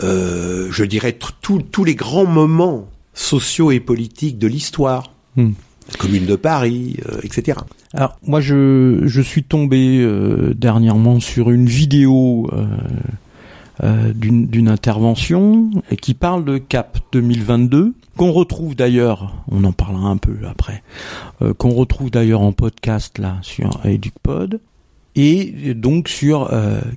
je 0.00 0.84
dirais, 0.84 1.18
tous 1.40 1.84
les 1.84 1.96
grands 1.96 2.26
moments 2.26 2.88
sociaux 3.14 3.70
et 3.70 3.80
politiques 3.80 4.38
de 4.38 4.46
l'histoire. 4.46 5.12
Hmm. 5.36 5.52
Commune 5.98 6.26
de 6.26 6.36
Paris, 6.36 6.96
euh, 7.08 7.20
etc. 7.22 7.58
Alors 7.92 8.16
moi 8.22 8.40
je, 8.40 9.02
je 9.04 9.20
suis 9.20 9.42
tombé 9.42 9.98
euh, 10.00 10.54
dernièrement 10.54 11.20
sur 11.20 11.50
une 11.50 11.66
vidéo 11.66 12.48
euh, 13.82 14.12
d'une 14.14 14.68
intervention 14.68 15.70
qui 16.00 16.14
parle 16.14 16.44
de 16.44 16.58
Cap 16.58 16.98
2022 17.12 17.94
qu'on 18.16 18.32
retrouve 18.32 18.74
d'ailleurs, 18.74 19.42
on 19.50 19.64
en 19.64 19.72
parlera 19.72 20.08
un 20.08 20.18
peu 20.18 20.36
après, 20.46 20.82
qu'on 21.56 21.70
retrouve 21.70 22.10
d'ailleurs 22.10 22.42
en 22.42 22.52
podcast 22.52 23.18
là 23.18 23.38
sur 23.40 23.80
EducPod 23.86 24.60
et 25.16 25.72
donc 25.72 26.08
sur 26.10 26.50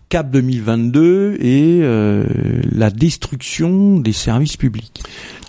Cap 0.10 0.30
2022 0.30 1.38
et 1.40 1.80
la 2.74 2.90
destruction 2.90 4.00
des 4.00 4.12
services 4.12 4.58
publics. 4.58 5.02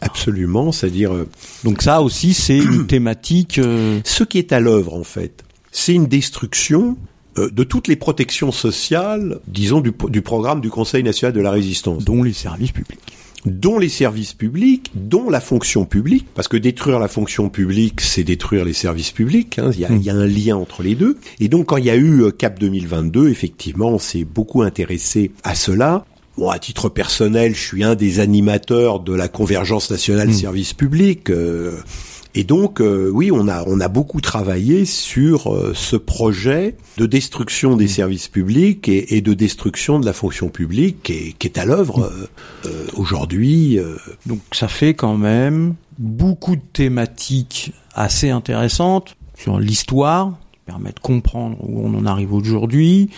Absolument, 0.05 0.71
c'est-à-dire. 0.71 1.13
Euh, 1.13 1.29
Donc 1.65 1.83
ça 1.83 2.03
aussi, 2.03 2.35
c'est 2.35 2.59
une 2.59 2.87
thématique. 2.89 3.59
Euh, 3.59 4.01
Ce 4.05 4.23
qui 4.23 4.39
est 4.39 4.53
à 4.53 4.61
l'œuvre, 4.61 4.95
en 4.95 5.05
fait, 5.05 5.45
c'est 5.73 5.95
une 5.95 6.07
destruction 6.07 6.97
euh, 7.39 7.51
de 7.51 7.65
toutes 7.65 7.89
les 7.89 7.97
protections 7.97 8.53
sociales, 8.53 9.41
disons, 9.49 9.81
du, 9.81 9.93
du, 10.11 10.23
programme 10.23 10.61
du 10.61 10.71
Conseil 10.71 11.03
national 11.03 11.33
de 11.33 11.41
la 11.41 11.51
résistance. 11.51 12.05
Dont 12.05 12.23
les 12.23 12.33
services 12.33 12.73
publics. 12.73 13.01
Dont 13.47 13.79
les 13.79 13.91
services 13.91 14.33
publics, 14.33 14.91
dont 14.95 15.29
la 15.29 15.41
fonction 15.41 15.85
publique, 15.85 16.27
parce 16.35 16.49
que 16.49 16.57
détruire 16.57 16.99
la 16.99 17.09
fonction 17.09 17.51
publique, 17.51 18.01
c'est 18.01 18.25
détruire 18.25 18.65
les 18.65 18.73
services 18.73 19.11
publics, 19.11 19.59
hein, 19.59 19.71
il, 19.75 19.81
y 19.81 19.85
a, 19.85 19.93
y, 19.93 20.09
a, 20.09 20.15
un 20.15 20.27
lien 20.27 20.57
entre 20.57 20.83
les 20.83 20.95
deux. 20.95 21.19
Et 21.41 21.49
donc 21.49 21.67
quand 21.67 21.77
il 21.77 21.85
y 21.85 21.91
a 21.91 21.97
eu 21.97 22.33
CAP 22.39 22.59
2022, 22.59 23.29
effectivement, 23.29 23.89
on 23.89 23.99
s'est 23.99 24.25
beaucoup 24.25 24.63
intéressé 24.63 25.31
à 25.43 25.55
cela. 25.55 26.07
Bon, 26.37 26.51
à 26.51 26.59
titre 26.59 26.89
personnel, 26.89 27.55
je 27.55 27.61
suis 27.61 27.85
un 27.85 27.95
des 27.95 28.19
animateurs 28.19 28.99
de 29.01 29.15
la 29.15 29.29
convergence 29.29 29.91
nationale 29.91 30.29
mmh. 30.29 30.33
service 30.33 30.75
public. 30.75 31.31
Euh, 31.31 31.79
et 32.35 32.43
donc, 32.43 32.81
euh, 32.81 33.09
oui, 33.13 33.31
on 33.31 33.47
a 33.47 33.63
on 33.69 33.81
a 33.81 33.87
beaucoup 33.87 34.21
travaillé 34.21 34.85
sur 34.85 35.55
euh, 35.55 35.73
ce 35.77 35.95
projet 35.95 36.77
de 36.97 37.07
destruction 37.07 37.77
des 37.77 37.85
mmh. 37.85 37.89
services 37.89 38.29
publics 38.29 38.89
et, 38.89 39.17
et, 39.17 39.21
de 39.21 39.33
destruction 39.33 40.01
de 40.01 40.07
la 40.07 40.13
fonction 40.13 40.49
publique 40.49 41.05
qui 41.05 41.13
est, 41.13 41.33
qui 41.39 41.47
est 41.47 41.57
à 41.57 41.65
l'œuvre 41.65 42.13
mmh. 42.65 42.69
aujourd'hui. 42.97 43.79
Donc, 44.27 44.41
ça 44.51 44.67
fait 44.67 44.95
quand 44.95 45.17
même 45.17 45.75
beaucoup 46.01 46.57
de 46.57 46.63
thématiques 46.73 47.73
assez 47.95 48.31
intéressantes 48.31 49.17
sur 49.37 49.61
l'histoire, 49.61 50.33
permet 50.65 50.93
de 50.93 51.01
comprendre 51.01 51.57
où 51.61 51.87
on 51.87 51.95
en 51.95 52.07
arrive 52.07 52.33
aujourd'hui, 52.33 53.11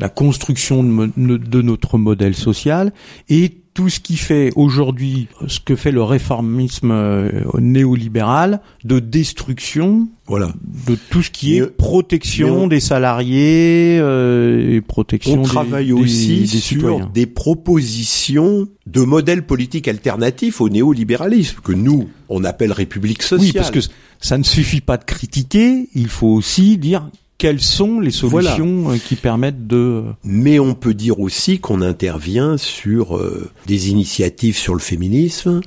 la 0.00 0.08
construction 0.08 0.82
de, 0.82 1.62
notre 1.62 1.98
modèle 1.98 2.34
social 2.34 2.92
et 3.28 3.62
tout 3.78 3.88
ce 3.88 4.00
qui 4.00 4.16
fait 4.16 4.50
aujourd'hui 4.56 5.28
ce 5.46 5.60
que 5.60 5.76
fait 5.76 5.92
le 5.92 6.02
réformisme 6.02 6.90
euh, 6.90 7.44
néolibéral 7.60 8.60
de 8.82 8.98
destruction 8.98 10.08
Voilà. 10.26 10.52
de 10.88 10.96
tout 11.10 11.22
ce 11.22 11.30
qui 11.30 11.56
est 11.56 11.60
Mais- 11.60 11.66
protection 11.68 12.64
on- 12.64 12.66
des 12.66 12.80
salariés 12.80 13.98
euh, 14.00 14.74
et 14.74 14.80
protection 14.80 15.34
On 15.40 15.42
travaille 15.42 15.86
des- 15.86 15.92
aussi 15.92 16.40
des 16.40 16.46
sur 16.48 16.60
citoyens. 16.60 17.08
des 17.14 17.26
propositions 17.26 18.66
de 18.86 19.02
modèles 19.02 19.46
politiques 19.46 19.86
alternatifs 19.86 20.60
au 20.60 20.68
néolibéralisme 20.68 21.58
que 21.62 21.72
nous 21.72 22.08
on 22.28 22.42
appelle 22.42 22.72
République 22.72 23.22
sociale. 23.22 23.40
Oui, 23.46 23.52
parce 23.54 23.70
que 23.70 23.78
ça 24.20 24.38
ne 24.38 24.42
suffit 24.42 24.80
pas 24.80 24.96
de 24.96 25.04
critiquer, 25.04 25.88
il 25.94 26.08
faut 26.08 26.26
aussi 26.28 26.78
dire 26.78 27.08
quelles 27.38 27.60
sont 27.60 28.00
les 28.00 28.10
solutions 28.10 28.90
euh, 28.90 28.98
qui 28.98 29.14
permettent 29.14 29.68
de 29.68 30.02
Mais 30.24 30.58
on 30.58 30.74
peut 30.74 30.92
dire 30.92 31.20
aussi 31.20 31.60
qu'on 31.60 31.80
intervient 31.80 32.56
sur 32.56 33.16
euh, 33.16 33.48
des 33.66 33.90
initiatives 33.90 34.56
sur 34.56 34.74
le 34.74 34.80
féminisme, 34.80 35.60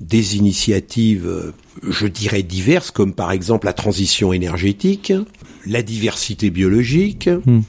des 0.00 0.36
initiatives, 0.36 1.26
euh, 1.26 1.52
je 1.86 2.06
dirais, 2.06 2.42
diverses, 2.42 2.90
comme 2.90 3.12
par 3.12 3.30
exemple 3.30 3.66
la 3.66 3.74
transition 3.74 4.32
énergétique, 4.32 5.12
la 5.66 5.82
diversité 5.82 6.50
biologique, 6.50 7.28
Hmm. 7.44 7.60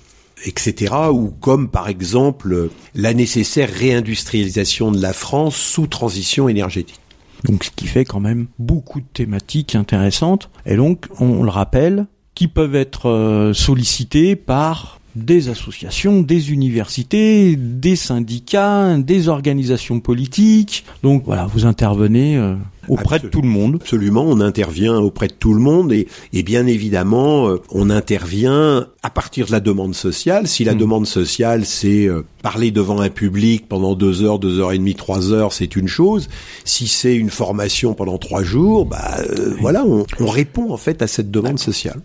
etc., 0.45 0.93
ou 1.11 1.29
comme 1.39 1.67
par 1.69 1.89
exemple 1.89 2.69
la 2.95 3.13
nécessaire 3.13 3.69
réindustrialisation 3.69 4.91
de 4.91 5.01
la 5.01 5.13
France 5.13 5.55
sous 5.55 5.87
transition 5.87 6.47
énergétique. 6.47 6.99
Donc 7.43 7.65
ce 7.65 7.71
qui 7.75 7.87
fait 7.87 8.05
quand 8.05 8.19
même 8.19 8.47
beaucoup 8.59 9.01
de 9.01 9.05
thématiques 9.13 9.75
intéressantes. 9.75 10.49
Et 10.65 10.75
donc, 10.75 11.07
on 11.19 11.43
le 11.43 11.49
rappelle, 11.49 12.07
qui 12.35 12.47
peuvent 12.47 12.75
être 12.75 13.09
euh, 13.09 13.53
sollicitées 13.53 14.35
par 14.35 14.99
des 15.15 15.49
associations, 15.49 16.21
des 16.21 16.51
universités, 16.51 17.55
des 17.55 17.95
syndicats, 17.95 18.97
des 18.97 19.27
organisations 19.29 19.99
politiques. 19.99 20.85
Donc 21.03 21.23
voilà, 21.25 21.45
vous 21.53 21.67
intervenez 21.67 22.35
euh, 22.35 22.55
auprès 22.87 23.19
de 23.19 23.27
tout 23.27 23.43
le 23.43 23.47
monde. 23.47 23.75
Absolument, 23.79 24.23
on 24.27 24.39
intervient 24.41 24.95
auprès 24.97 25.27
de 25.27 25.33
tout 25.33 25.53
le 25.53 25.59
monde 25.59 25.93
et, 25.93 26.07
et 26.33 26.41
bien 26.41 26.65
évidemment, 26.65 27.47
euh, 27.47 27.61
on 27.69 27.91
intervient 27.91 28.87
à 29.03 29.09
partir 29.11 29.45
de 29.45 29.51
la 29.51 29.59
demande 29.59 29.93
sociale. 29.93 30.47
Si 30.47 30.63
la 30.63 30.73
Mm. 30.73 30.77
demande 30.79 31.05
sociale, 31.05 31.65
c'est 31.65 32.07
euh, 32.07 32.25
parler 32.41 32.71
devant 32.71 32.99
un 32.99 33.09
public 33.11 33.67
pendant 33.69 33.93
deux 33.93 34.23
heures, 34.23 34.39
deux 34.39 34.59
heures 34.59 34.71
et 34.71 34.79
demie, 34.79 34.95
trois 34.95 35.31
heures, 35.31 35.53
c'est 35.53 35.75
une 35.75 35.87
chose. 35.87 36.27
Si 36.65 36.87
c'est 36.87 37.15
une 37.15 37.29
formation 37.29 37.93
pendant 37.93 38.17
trois 38.17 38.41
jours, 38.41 38.87
bah 38.87 39.17
euh, 39.19 39.53
voilà, 39.61 39.85
on, 39.85 40.07
on 40.19 40.25
répond 40.27 40.71
en 40.73 40.77
fait 40.77 41.03
à 41.03 41.07
cette 41.07 41.29
demande 41.29 41.59
sociale. 41.59 42.01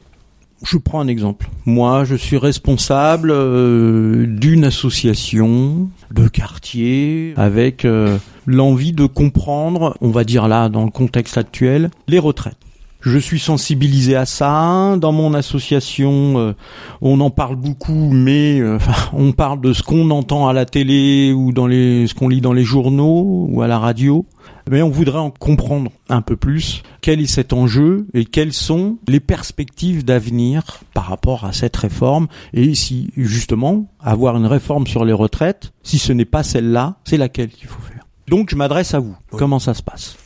Je 0.64 0.76
prends 0.76 1.00
un 1.00 1.08
exemple. 1.08 1.48
Moi, 1.66 2.04
je 2.04 2.16
suis 2.16 2.36
responsable 2.36 3.30
euh, 3.30 4.26
d'une 4.26 4.64
association 4.64 5.88
de 6.10 6.26
quartier 6.26 7.32
avec 7.36 7.84
euh, 7.84 8.18
l'envie 8.46 8.92
de 8.92 9.06
comprendre, 9.06 9.96
on 10.00 10.10
va 10.10 10.24
dire 10.24 10.48
là, 10.48 10.68
dans 10.68 10.84
le 10.84 10.90
contexte 10.90 11.38
actuel, 11.38 11.90
les 12.08 12.18
retraites. 12.18 12.56
Je 13.00 13.16
suis 13.16 13.38
sensibilisé 13.38 14.16
à 14.16 14.26
ça. 14.26 14.96
Dans 14.98 15.12
mon 15.12 15.32
association, 15.32 16.38
euh, 16.38 16.52
on 17.00 17.20
en 17.20 17.30
parle 17.30 17.54
beaucoup, 17.54 18.10
mais 18.12 18.60
euh, 18.60 18.78
on 19.12 19.30
parle 19.30 19.60
de 19.60 19.72
ce 19.72 19.84
qu'on 19.84 20.10
entend 20.10 20.48
à 20.48 20.52
la 20.52 20.64
télé 20.64 21.32
ou 21.32 21.52
dans 21.52 21.68
les, 21.68 22.08
ce 22.08 22.14
qu'on 22.14 22.28
lit 22.28 22.40
dans 22.40 22.52
les 22.52 22.64
journaux 22.64 23.46
ou 23.48 23.62
à 23.62 23.68
la 23.68 23.78
radio. 23.78 24.26
Mais 24.70 24.82
on 24.82 24.90
voudrait 24.90 25.18
en 25.18 25.30
comprendre 25.30 25.90
un 26.08 26.22
peu 26.22 26.36
plus 26.36 26.82
quel 27.00 27.20
est 27.20 27.26
cet 27.26 27.52
enjeu 27.52 28.06
et 28.14 28.24
quelles 28.24 28.52
sont 28.52 28.98
les 29.06 29.20
perspectives 29.20 30.04
d'avenir 30.04 30.80
par 30.94 31.06
rapport 31.06 31.44
à 31.44 31.52
cette 31.52 31.76
réforme 31.76 32.28
et 32.52 32.74
si 32.74 33.10
justement 33.16 33.86
avoir 34.00 34.36
une 34.36 34.46
réforme 34.46 34.86
sur 34.86 35.04
les 35.04 35.12
retraites, 35.12 35.72
si 35.82 35.98
ce 35.98 36.12
n'est 36.12 36.24
pas 36.24 36.42
celle-là, 36.42 36.96
c'est 37.04 37.16
laquelle 37.16 37.50
qu'il 37.50 37.68
faut 37.68 37.82
faire? 37.82 38.06
Donc 38.28 38.50
je 38.50 38.56
m'adresse 38.56 38.94
à 38.94 38.98
vous. 38.98 39.16
Comment 39.30 39.58
ça 39.58 39.74
se 39.74 39.82
passe? 39.82 40.16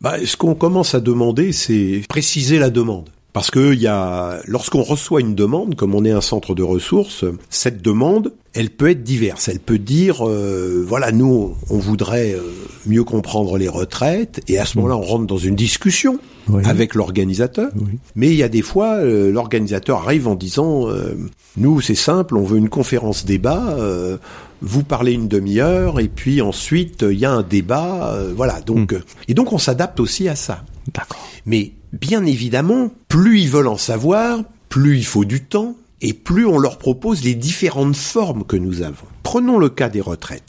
Bah, 0.00 0.14
ce 0.24 0.36
qu'on 0.36 0.54
commence 0.54 0.94
à 0.94 1.00
demander, 1.00 1.52
c'est 1.52 2.02
préciser 2.08 2.58
la 2.58 2.70
demande. 2.70 3.08
Parce 3.32 3.50
que 3.50 3.72
il 3.72 3.80
y 3.80 3.88
a, 3.88 4.38
lorsqu'on 4.46 4.82
reçoit 4.82 5.20
une 5.20 5.34
demande, 5.34 5.74
comme 5.74 5.94
on 5.94 6.04
est 6.04 6.12
un 6.12 6.20
centre 6.20 6.54
de 6.54 6.62
ressources, 6.62 7.24
cette 7.50 7.82
demande, 7.82 8.32
elle 8.54 8.70
peut 8.70 8.90
être 8.90 9.02
diverse. 9.02 9.48
Elle 9.48 9.60
peut 9.60 9.78
dire, 9.78 10.26
euh, 10.28 10.84
voilà, 10.86 11.12
nous, 11.12 11.54
on 11.70 11.78
voudrait 11.78 12.32
euh, 12.34 12.40
mieux 12.86 13.04
comprendre 13.04 13.58
les 13.58 13.68
retraites, 13.68 14.40
et 14.48 14.58
à 14.58 14.64
ce 14.64 14.78
moment-là, 14.78 14.96
on 14.96 15.02
rentre 15.02 15.26
dans 15.26 15.38
une 15.38 15.54
discussion 15.56 16.18
Oui. 16.48 16.62
avec 16.64 16.94
l'organisateur. 16.94 17.70
Oui. 17.76 17.98
Mais 18.16 18.28
il 18.28 18.36
y 18.36 18.42
a 18.42 18.48
des 18.48 18.62
fois, 18.62 18.94
euh, 18.96 19.30
l'organisateur 19.32 20.02
arrive 20.02 20.28
en 20.28 20.34
disant, 20.34 20.88
euh, 20.88 21.14
nous, 21.56 21.80
c'est 21.80 21.94
simple, 21.94 22.36
on 22.36 22.44
veut 22.44 22.58
une 22.58 22.68
conférence 22.68 23.24
débat. 23.24 23.76
euh, 23.78 24.16
vous 24.62 24.82
parlez 24.82 25.12
une 25.12 25.28
demi-heure 25.28 26.00
et 26.00 26.08
puis 26.08 26.40
ensuite 26.40 27.04
il 27.10 27.18
y 27.18 27.26
a 27.26 27.30
un 27.32 27.42
débat, 27.42 28.14
euh, 28.14 28.32
voilà. 28.34 28.62
Donc 28.62 28.94
euh, 28.94 29.02
et 29.28 29.34
donc 29.34 29.52
on 29.52 29.58
s'adapte 29.58 30.00
aussi 30.00 30.26
à 30.26 30.36
ça. 30.36 30.64
D'accord. 30.94 31.18
Mais 31.44 31.72
bien 31.92 32.24
évidemment, 32.24 32.90
plus 33.08 33.40
ils 33.40 33.50
veulent 33.50 33.66
en 33.68 33.76
savoir, 33.76 34.40
plus 34.70 34.96
il 34.96 35.04
faut 35.04 35.26
du 35.26 35.42
temps 35.42 35.76
et 36.00 36.12
plus 36.12 36.46
on 36.46 36.58
leur 36.58 36.78
propose 36.78 37.24
les 37.24 37.34
différentes 37.34 37.96
formes 37.96 38.44
que 38.44 38.56
nous 38.56 38.82
avons. 38.82 39.06
Prenons 39.22 39.58
le 39.58 39.68
cas 39.68 39.88
des 39.88 40.00
retraites. 40.00 40.44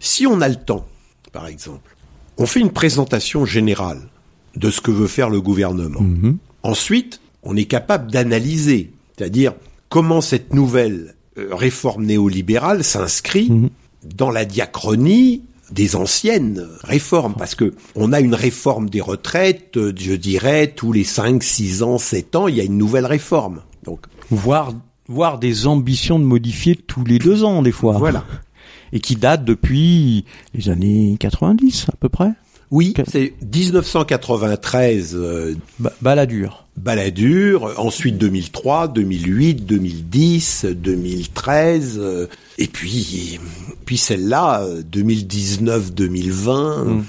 Si 0.00 0.26
on 0.26 0.40
a 0.40 0.48
le 0.48 0.56
temps, 0.56 0.86
par 1.32 1.46
exemple, 1.46 1.96
on 2.38 2.46
fait 2.46 2.60
une 2.60 2.70
présentation 2.70 3.44
générale 3.44 4.08
de 4.56 4.70
ce 4.70 4.80
que 4.80 4.90
veut 4.90 5.06
faire 5.08 5.30
le 5.30 5.40
gouvernement. 5.40 6.00
Mhm. 6.00 6.38
Ensuite, 6.62 7.20
on 7.42 7.56
est 7.56 7.64
capable 7.66 8.10
d'analyser, 8.10 8.92
c'est-à-dire 9.16 9.54
comment 9.88 10.20
cette 10.20 10.54
nouvelle 10.54 11.14
euh, 11.36 11.48
réforme 11.54 12.04
néolibérale 12.04 12.82
s'inscrit 12.84 13.50
Mhm. 13.50 13.70
dans 14.16 14.30
la 14.30 14.44
diachronie 14.44 15.42
des 15.70 15.96
anciennes 15.96 16.66
réformes, 16.82 17.34
parce 17.36 17.54
que 17.54 17.74
on 17.94 18.12
a 18.12 18.20
une 18.20 18.34
réforme 18.34 18.88
des 18.88 19.00
retraites, 19.02 19.76
euh, 19.76 19.92
je 19.96 20.14
dirais, 20.14 20.72
tous 20.74 20.92
les 20.92 21.04
5, 21.04 21.42
6 21.42 21.82
ans, 21.82 21.98
7 21.98 22.36
ans, 22.36 22.48
il 22.48 22.56
y 22.56 22.60
a 22.60 22.64
une 22.64 22.78
nouvelle 22.78 23.06
réforme. 23.06 23.60
Donc, 23.84 24.06
Voir, 24.30 24.72
voir 25.08 25.38
des 25.38 25.66
ambitions 25.66 26.18
de 26.18 26.24
modifier 26.24 26.76
tous 26.76 27.04
les 27.04 27.18
deux 27.18 27.44
ans 27.44 27.62
des 27.62 27.72
fois. 27.72 27.98
voilà. 27.98 28.24
Et 28.92 29.00
qui 29.00 29.16
datent 29.16 29.44
depuis 29.44 30.24
les 30.54 30.70
années 30.70 31.16
90 31.20 31.86
à 31.92 31.96
peu 32.00 32.08
près. 32.08 32.30
Oui, 32.70 32.94
c'est 33.06 33.32
1993, 33.42 35.14
euh, 35.14 35.54
Ba- 35.78 35.92
Balladur. 36.02 36.64
Balladur, 36.76 37.74
ensuite 37.78 38.18
2003, 38.18 38.88
2008, 38.88 39.66
2010, 39.66 40.66
2013, 40.76 41.98
euh, 42.00 42.26
et 42.58 42.66
puis 42.66 43.38
puis 43.84 43.96
celle-là, 43.96 44.62
euh, 44.62 44.82
2019, 44.82 45.92
2020. 45.94 46.84
Mm. 46.84 47.04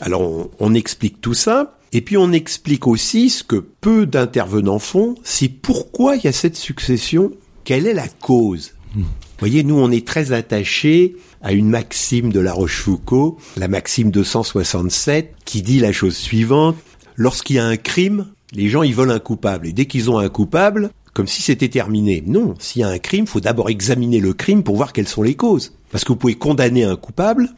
Alors 0.00 0.22
on, 0.22 0.50
on 0.60 0.74
explique 0.74 1.20
tout 1.20 1.34
ça, 1.34 1.76
et 1.94 2.00
puis 2.00 2.16
on 2.16 2.32
explique 2.32 2.86
aussi 2.86 3.30
ce 3.30 3.44
que 3.44 3.56
peu 3.56 4.04
d'intervenants 4.04 4.80
font, 4.80 5.14
c'est 5.22 5.48
pourquoi 5.48 6.16
il 6.16 6.24
y 6.24 6.28
a 6.28 6.32
cette 6.32 6.56
succession, 6.56 7.30
quelle 7.62 7.86
est 7.86 7.94
la 7.94 8.08
cause? 8.08 8.74
Vous 8.94 9.04
voyez, 9.38 9.62
nous 9.64 9.78
on 9.78 9.90
est 9.90 10.06
très 10.06 10.32
attachés 10.32 11.16
à 11.40 11.52
une 11.52 11.68
maxime 11.68 12.32
de 12.32 12.40
La 12.40 12.52
Rochefoucauld, 12.52 13.34
la 13.56 13.68
maxime 13.68 14.10
267, 14.10 15.34
qui 15.44 15.62
dit 15.62 15.78
la 15.78 15.92
chose 15.92 16.16
suivante 16.16 16.76
lorsqu'il 17.16 17.56
y 17.56 17.58
a 17.60 17.66
un 17.66 17.76
crime, 17.76 18.26
les 18.52 18.68
gens 18.68 18.82
ils 18.82 18.94
veulent 18.94 19.10
un 19.10 19.20
coupable. 19.20 19.68
Et 19.68 19.72
dès 19.72 19.86
qu'ils 19.86 20.10
ont 20.10 20.18
un 20.18 20.28
coupable, 20.28 20.90
comme 21.14 21.28
si 21.28 21.42
c'était 21.42 21.68
terminé. 21.68 22.22
Non, 22.26 22.54
s'il 22.58 22.80
y 22.80 22.84
a 22.84 22.88
un 22.88 22.98
crime, 22.98 23.26
faut 23.26 23.40
d'abord 23.40 23.70
examiner 23.70 24.18
le 24.18 24.34
crime 24.34 24.64
pour 24.64 24.76
voir 24.76 24.92
quelles 24.92 25.08
sont 25.08 25.22
les 25.22 25.36
causes. 25.36 25.72
Parce 25.90 26.04
que 26.04 26.08
vous 26.08 26.16
pouvez 26.16 26.34
condamner 26.34 26.82
un 26.82 26.96
coupable, 26.96 27.50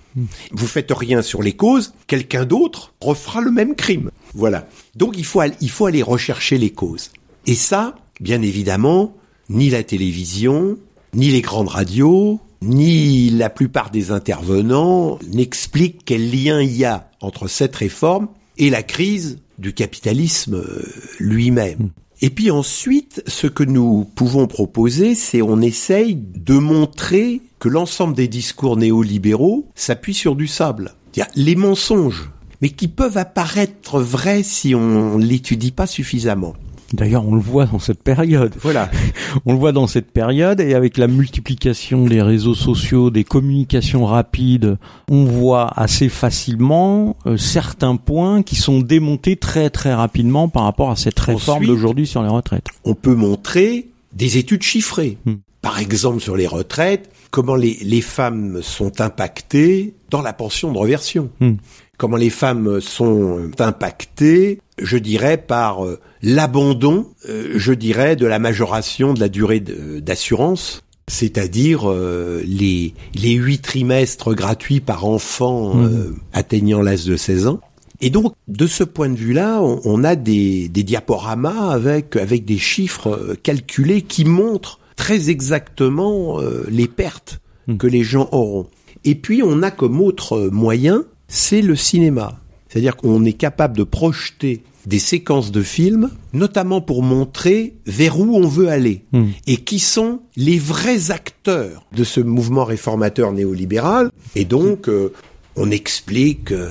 vous 0.53 0.67
faites 0.67 0.93
rien 0.93 1.23
sur 1.23 1.43
les 1.43 1.55
causes, 1.55 1.95
quelqu'un 2.07 2.45
d'autre 2.45 2.93
refera 3.01 3.41
le 3.41 3.51
même 3.51 3.75
crime. 3.75 4.11
Voilà. 4.37 4.69
Donc 4.95 5.15
il 5.17 5.25
faut, 5.25 5.41
il 5.61 5.71
faut 5.71 5.87
aller 5.87 6.03
rechercher 6.03 6.59
les 6.59 6.71
causes. 6.71 7.11
Et 7.47 7.55
ça, 7.55 7.97
bien 8.21 8.43
évidemment, 8.43 9.15
ni 9.49 9.71
la 9.71 9.83
télévision, 9.83 10.79
ni 11.15 11.31
les 11.31 11.41
grandes 11.41 11.69
radios, 11.69 12.39
ni 12.63 13.31
la 13.31 13.51
plupart 13.51 13.91
des 13.91 14.11
intervenants 14.11 15.19
n'expliquent 15.33 16.05
quel 16.05 16.31
lien 16.31 16.61
il 16.61 16.77
y 16.77 16.85
a 16.85 17.11
entre 17.21 17.49
cette 17.49 17.75
réforme 17.75 18.29
et 18.59 18.71
la 18.71 18.83
crise 18.83 19.39
du 19.59 19.73
capitalisme 19.73 20.57
euh, 20.57 20.83
lui-même. 21.19 21.91
Et 22.23 22.31
puis 22.31 22.51
ensuite, 22.51 23.23
ce 23.27 23.47
que 23.47 23.63
nous 23.63 24.07
pouvons 24.15 24.47
proposer, 24.47 25.15
c'est 25.15 25.43
on 25.43 25.61
essaye 25.61 26.15
de 26.15 26.55
montrer 26.55 27.43
que 27.59 27.69
l'ensemble 27.69 28.15
des 28.15 28.29
discours 28.29 28.77
néolibéraux 28.77 29.69
s'appuient 29.75 30.15
sur 30.15 30.35
du 30.35 30.47
sable. 30.47 30.95
C'est-à-dire 31.13 31.33
les 31.37 31.57
mensonges, 31.57 32.31
mais 32.61 32.71
qui 32.71 32.89
peuvent 32.89 33.19
apparaître 33.19 34.01
vrais 34.01 34.43
si 34.43 34.75
on 34.75 35.19
l'étudie 35.19 35.73
pas 35.73 35.87
suffisamment. 35.87 36.55
D'ailleurs, 36.93 37.27
on 37.27 37.35
le 37.35 37.41
voit 37.41 37.67
dans 37.67 37.79
cette 37.79 38.03
période. 38.03 38.55
Voilà. 38.61 38.91
On 39.45 39.53
le 39.53 39.59
voit 39.59 39.73
dans 39.73 39.87
cette 39.87 40.13
période 40.13 40.61
et 40.61 40.75
avec 40.75 40.97
la 40.97 41.09
multiplication 41.09 42.05
des 42.07 42.23
réseaux 42.23 42.55
sociaux, 42.55 43.11
des 43.11 43.25
communications 43.25 44.07
rapides, 44.07 44.79
on 45.11 45.25
voit 45.25 45.71
assez 45.77 46.09
facilement 46.09 47.17
euh, 47.27 47.37
certains 47.37 47.97
points 47.97 48.43
qui 48.43 48.57
sont 48.57 48.81
démontés 48.81 49.37
très 49.37 49.69
très 49.69 49.93
rapidement 49.93 50.49
par 50.49 50.63
rapport 50.63 50.91
à 50.91 50.97
cette 50.97 51.19
réforme 51.19 51.67
d'aujourd'hui 51.67 52.07
sur 52.07 52.23
les 52.23 52.29
retraites. 52.29 52.67
on 52.85 52.95
peut 52.95 53.15
montrer 53.15 53.89
des 54.13 54.39
études 54.39 54.63
chiffrées. 54.63 55.19
Hmm. 55.27 55.35
Par 55.61 55.79
exemple, 55.81 56.21
sur 56.21 56.37
les 56.37 56.47
retraites, 56.47 57.11
comment 57.31 57.57
les, 57.57 57.79
les 57.83 58.01
femmes 58.01 58.61
sont 58.63 59.01
impactées 59.01 59.95
dans 60.11 60.23
la 60.23 60.33
pension 60.33 60.73
de 60.73 60.79
reversion. 60.79 61.31
Hmm. 61.41 61.55
Comment 61.97 62.17
les 62.17 62.31
femmes 62.31 62.81
sont 62.81 63.51
impactées, 63.59 64.61
je 64.81 64.99
dirais, 64.99 65.39
par 65.39 65.85
euh, 65.85 65.99
l'abandon, 66.23 67.07
euh, 67.29 67.53
je 67.57 67.73
dirais, 67.73 68.17
de 68.17 68.27
la 68.27 68.39
majoration 68.39 69.15
de 69.15 69.21
la 69.21 69.29
durée 69.29 69.61
d'assurance, 69.61 70.83
c'est-à-dire 71.09 71.91
euh, 71.91 72.43
les, 72.45 72.95
les 73.15 73.33
huit 73.33 73.61
trimestres 73.61 74.35
gratuits 74.35 74.81
par 74.81 75.07
enfant 75.07 75.81
euh, 75.83 76.15
atteignant 76.33 76.83
l'âge 76.83 77.05
de 77.05 77.17
16 77.17 77.47
ans. 77.47 77.61
Et 78.03 78.11
donc, 78.11 78.35
de 78.47 78.67
ce 78.67 78.85
point 78.85 79.09
de 79.09 79.17
vue-là, 79.17 79.63
on, 79.63 79.81
on 79.85 80.05
a 80.05 80.17
des, 80.17 80.69
des 80.69 80.83
diaporamas 80.83 81.71
avec, 81.71 82.17
avec 82.17 82.45
des 82.45 82.59
chiffres 82.59 83.09
euh, 83.09 83.35
calculés 83.43 84.03
qui 84.03 84.25
montrent 84.27 84.81
très 84.97 85.31
exactement 85.31 86.41
euh, 86.41 86.67
les 86.69 86.89
pertes 86.89 87.41
Mm. 87.67 87.77
que 87.77 87.87
les 87.87 88.05
gens 88.05 88.29
auront. 88.33 88.67
Et 89.05 89.15
puis, 89.15 89.43
on 89.45 89.63
a 89.63 89.71
comme 89.71 90.01
autre 90.01 90.37
euh, 90.37 90.51
moyen, 90.51 91.05
c'est 91.29 91.63
le 91.63 91.77
cinéma. 91.77 92.39
C'est-à-dire 92.69 92.97
qu'on 92.97 93.25
est 93.25 93.33
capable 93.33 93.77
de 93.77 93.85
projeter 93.85 94.63
des 94.87 94.99
séquences 94.99 95.51
de 95.51 95.63
films, 95.63 96.11
notamment 96.33 96.81
pour 96.81 97.03
montrer 97.03 97.75
vers 97.87 98.21
où 98.21 98.37
on 98.37 98.47
veut 98.47 98.69
aller 98.69 99.05
Mm. 99.13 99.25
et 99.47 99.57
qui 99.57 99.79
sont 99.81 100.21
les 100.37 100.59
vrais 100.59 101.11
acteurs 101.11 101.85
de 101.93 102.05
ce 102.05 102.21
mouvement 102.21 102.65
réformateur 102.65 103.33
néolibéral. 103.33 104.11
Et 104.37 104.45
donc, 104.45 104.89
euh, 104.89 105.13
on 105.57 105.71
explique 105.71 106.53
euh, 106.53 106.69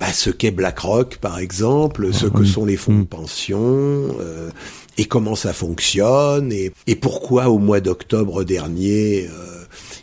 bah, 0.00 0.12
ce 0.12 0.30
qu'est 0.30 0.50
BlackRock, 0.50 1.18
par 1.18 1.38
exemple, 1.38 2.12
ce 2.12 2.26
que 2.26 2.40
oui. 2.40 2.48
sont 2.48 2.64
les 2.64 2.76
fonds 2.76 2.98
de 2.98 3.04
pension, 3.04 3.58
euh, 3.60 4.50
et 4.98 5.04
comment 5.04 5.36
ça 5.36 5.52
fonctionne, 5.52 6.50
et, 6.52 6.72
et 6.86 6.96
pourquoi 6.96 7.48
au 7.48 7.58
mois 7.58 7.80
d'octobre 7.80 8.42
dernier, 8.42 9.28
euh, 9.30 9.55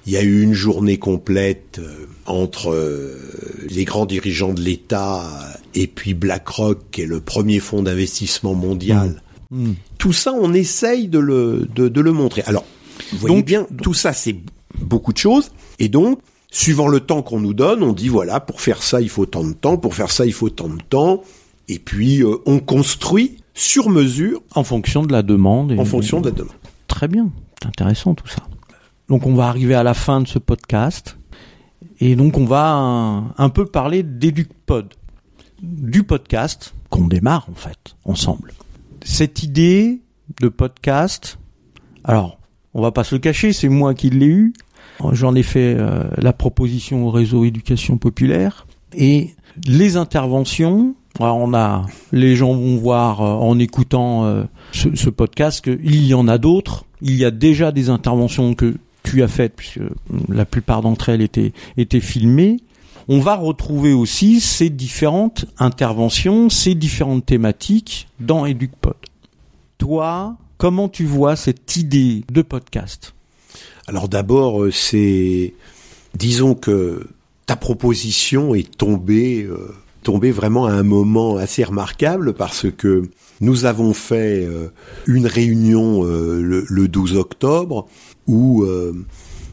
il 0.06 0.14
y 0.14 0.18
a 0.18 0.22
eu 0.24 0.42
une 0.42 0.54
journée 0.54 0.98
complète 0.98 1.80
euh, 1.80 2.06
entre 2.26 2.72
euh, 2.72 3.18
les 3.70 3.86
grands 3.86 4.06
dirigeants 4.06 4.54
de 4.54 4.62
l'État 4.62 5.24
et 5.76 5.88
puis 5.88 6.14
BlackRock, 6.14 6.80
qui 6.92 7.02
est 7.02 7.06
le 7.06 7.20
premier 7.22 7.60
fonds 7.60 7.84
d'investissement 7.84 8.54
mondial. 8.54 9.22
Hmm. 9.52 9.74
Tout 9.98 10.14
ça, 10.14 10.34
on 10.34 10.54
essaye 10.54 11.08
de 11.08 11.20
le, 11.20 11.68
de, 11.76 11.88
de 11.88 12.02
le 12.02 12.12
montrer. 12.12 12.44
Alors, 12.46 12.66
vous 13.12 13.18
voyez 13.20 13.36
Donc- 13.38 13.46
bien, 13.46 13.68
tout 13.82 13.94
ça, 13.94 14.14
c'est 14.14 14.36
beaucoup 14.80 15.14
de 15.14 15.18
choses. 15.18 15.52
Et 15.80 15.90
donc, 15.90 16.20
suivant 16.52 16.88
le 16.88 17.00
temps 17.00 17.22
qu'on 17.22 17.40
nous 17.40 17.54
donne, 17.54 17.82
on 17.84 17.94
dit, 17.94 18.10
voilà, 18.10 18.40
pour 18.40 18.62
faire 18.62 18.84
ça, 18.84 19.00
il 19.02 19.10
faut 19.10 19.26
tant 19.26 19.44
de 19.44 19.54
temps, 19.54 19.78
pour 19.78 19.96
faire 19.96 20.12
ça, 20.12 20.26
il 20.26 20.34
faut 20.34 20.50
tant 20.50 20.70
de 20.70 20.82
temps. 20.90 21.24
Et 21.70 21.80
puis, 21.80 22.22
euh, 22.24 22.36
on 22.46 22.60
construit 22.60 23.38
sur 23.54 23.90
mesure 23.90 24.42
En 24.56 24.64
fonction 24.64 25.04
de 25.04 25.12
la 25.14 25.22
demande. 25.24 25.72
et 25.72 25.78
en 25.80 25.86
fonction 25.86 26.20
de 26.20 26.30
la 26.30 26.36
demande. 26.36 26.54
Très 26.88 27.08
bien, 27.08 27.30
c'est 27.62 27.68
intéressant 27.70 28.16
tout 28.16 28.28
ça. 28.28 28.44
Donc 29.14 29.28
on 29.28 29.36
va 29.36 29.48
arriver 29.48 29.76
à 29.76 29.84
la 29.84 29.94
fin 29.94 30.22
de 30.22 30.28
ce 30.28 30.40
podcast 30.40 31.20
et 32.00 32.16
donc 32.16 32.40
on 32.40 32.46
va 32.46 32.74
un, 33.38 33.50
peu 33.50 33.68
parler 33.68 34.02
d'EducPod, 34.02 34.92
du 35.62 36.02
podcast 36.02 36.74
qu'on 36.90 37.06
démarre 37.06 37.48
en 37.48 37.54
fait 37.54 37.96
ensemble. 38.06 38.54
Cette 39.04 39.44
idée 39.44 40.02
de 40.42 40.48
podcast, 40.48 41.38
alors 42.04 42.40
on 42.74 42.82
va 42.82 42.92
pas 42.92 43.04
se 43.04 43.14
le 43.14 43.20
cacher, 43.20 43.54
c'est 43.54 43.70
moi 43.70 43.94
qui 43.94 44.10
l'ai 44.10 44.26
eu. 44.26 44.54
J'en 45.12 45.36
ai 45.36 45.44
fait 45.44 45.76
euh, 45.78 46.06
la 46.18 46.34
proposition 46.34 47.06
au 47.06 47.12
réseau 47.12 47.44
éducation 47.44 48.00
populaire 48.00 48.66
et 48.96 49.36
les 49.68 49.96
interventions. 49.96 50.96
Alors 51.20 51.38
on 51.38 51.54
a, 51.54 51.86
les 52.12 52.36
gens 52.36 52.56
vont 52.56 52.78
voir 52.78 53.22
euh, 53.22 53.36
en 53.36 53.60
écoutant 53.60 54.26
euh, 54.26 54.46
ce, 54.72 54.96
ce 54.96 55.12
podcast 55.12 55.64
qu'il 55.64 56.04
y 56.04 56.16
en 56.16 56.28
a 56.28 56.40
d'autres. 56.40 56.86
Il 57.04 57.16
y 57.16 57.26
a 57.26 57.30
déjà 57.30 57.72
des 57.72 57.92
interventions 57.92 58.56
que 58.56 58.74
tu 59.14 59.22
as 59.22 59.28
faites 59.28 59.54
puisque 59.56 59.80
la 60.28 60.44
plupart 60.44 60.82
d'entre 60.82 61.10
elles 61.10 61.22
étaient 61.22 61.54
étaient 61.78 62.00
filmées. 62.00 62.58
On 63.08 63.20
va 63.20 63.36
retrouver 63.36 63.94
aussi 63.94 64.40
ces 64.40 64.72
différentes 64.72 65.46
interventions, 65.60 66.50
ces 66.50 66.74
différentes 66.74 67.24
thématiques 67.24 68.08
dans 68.20 68.48
EducPod. 68.48 68.96
Toi, 69.78 70.36
comment 70.58 70.90
tu 70.90 71.06
vois 71.06 71.36
cette 71.36 71.76
idée 71.76 72.24
de 72.32 72.42
podcast? 72.42 73.14
Alors 73.86 74.10
d'abord, 74.10 74.64
euh, 74.64 74.72
c'est, 74.72 75.54
disons 76.16 76.56
que 76.56 77.08
ta 77.46 77.56
proposition 77.56 78.56
est 78.56 78.76
tombée, 78.76 79.44
euh, 79.44 79.76
tombée 80.02 80.32
vraiment 80.32 80.66
à 80.66 80.72
un 80.72 80.84
moment 80.84 81.38
assez 81.38 81.64
remarquable 81.64 82.34
parce 82.34 82.66
que 82.72 83.04
nous 83.42 83.66
avons 83.66 83.94
fait 83.94 84.46
euh, 84.46 84.70
une 85.06 85.28
réunion 85.28 86.06
euh, 86.06 86.42
le, 86.42 86.66
le 86.68 86.88
12 86.88 87.18
octobre 87.18 87.88
où 88.28 88.64
euh, 88.64 88.94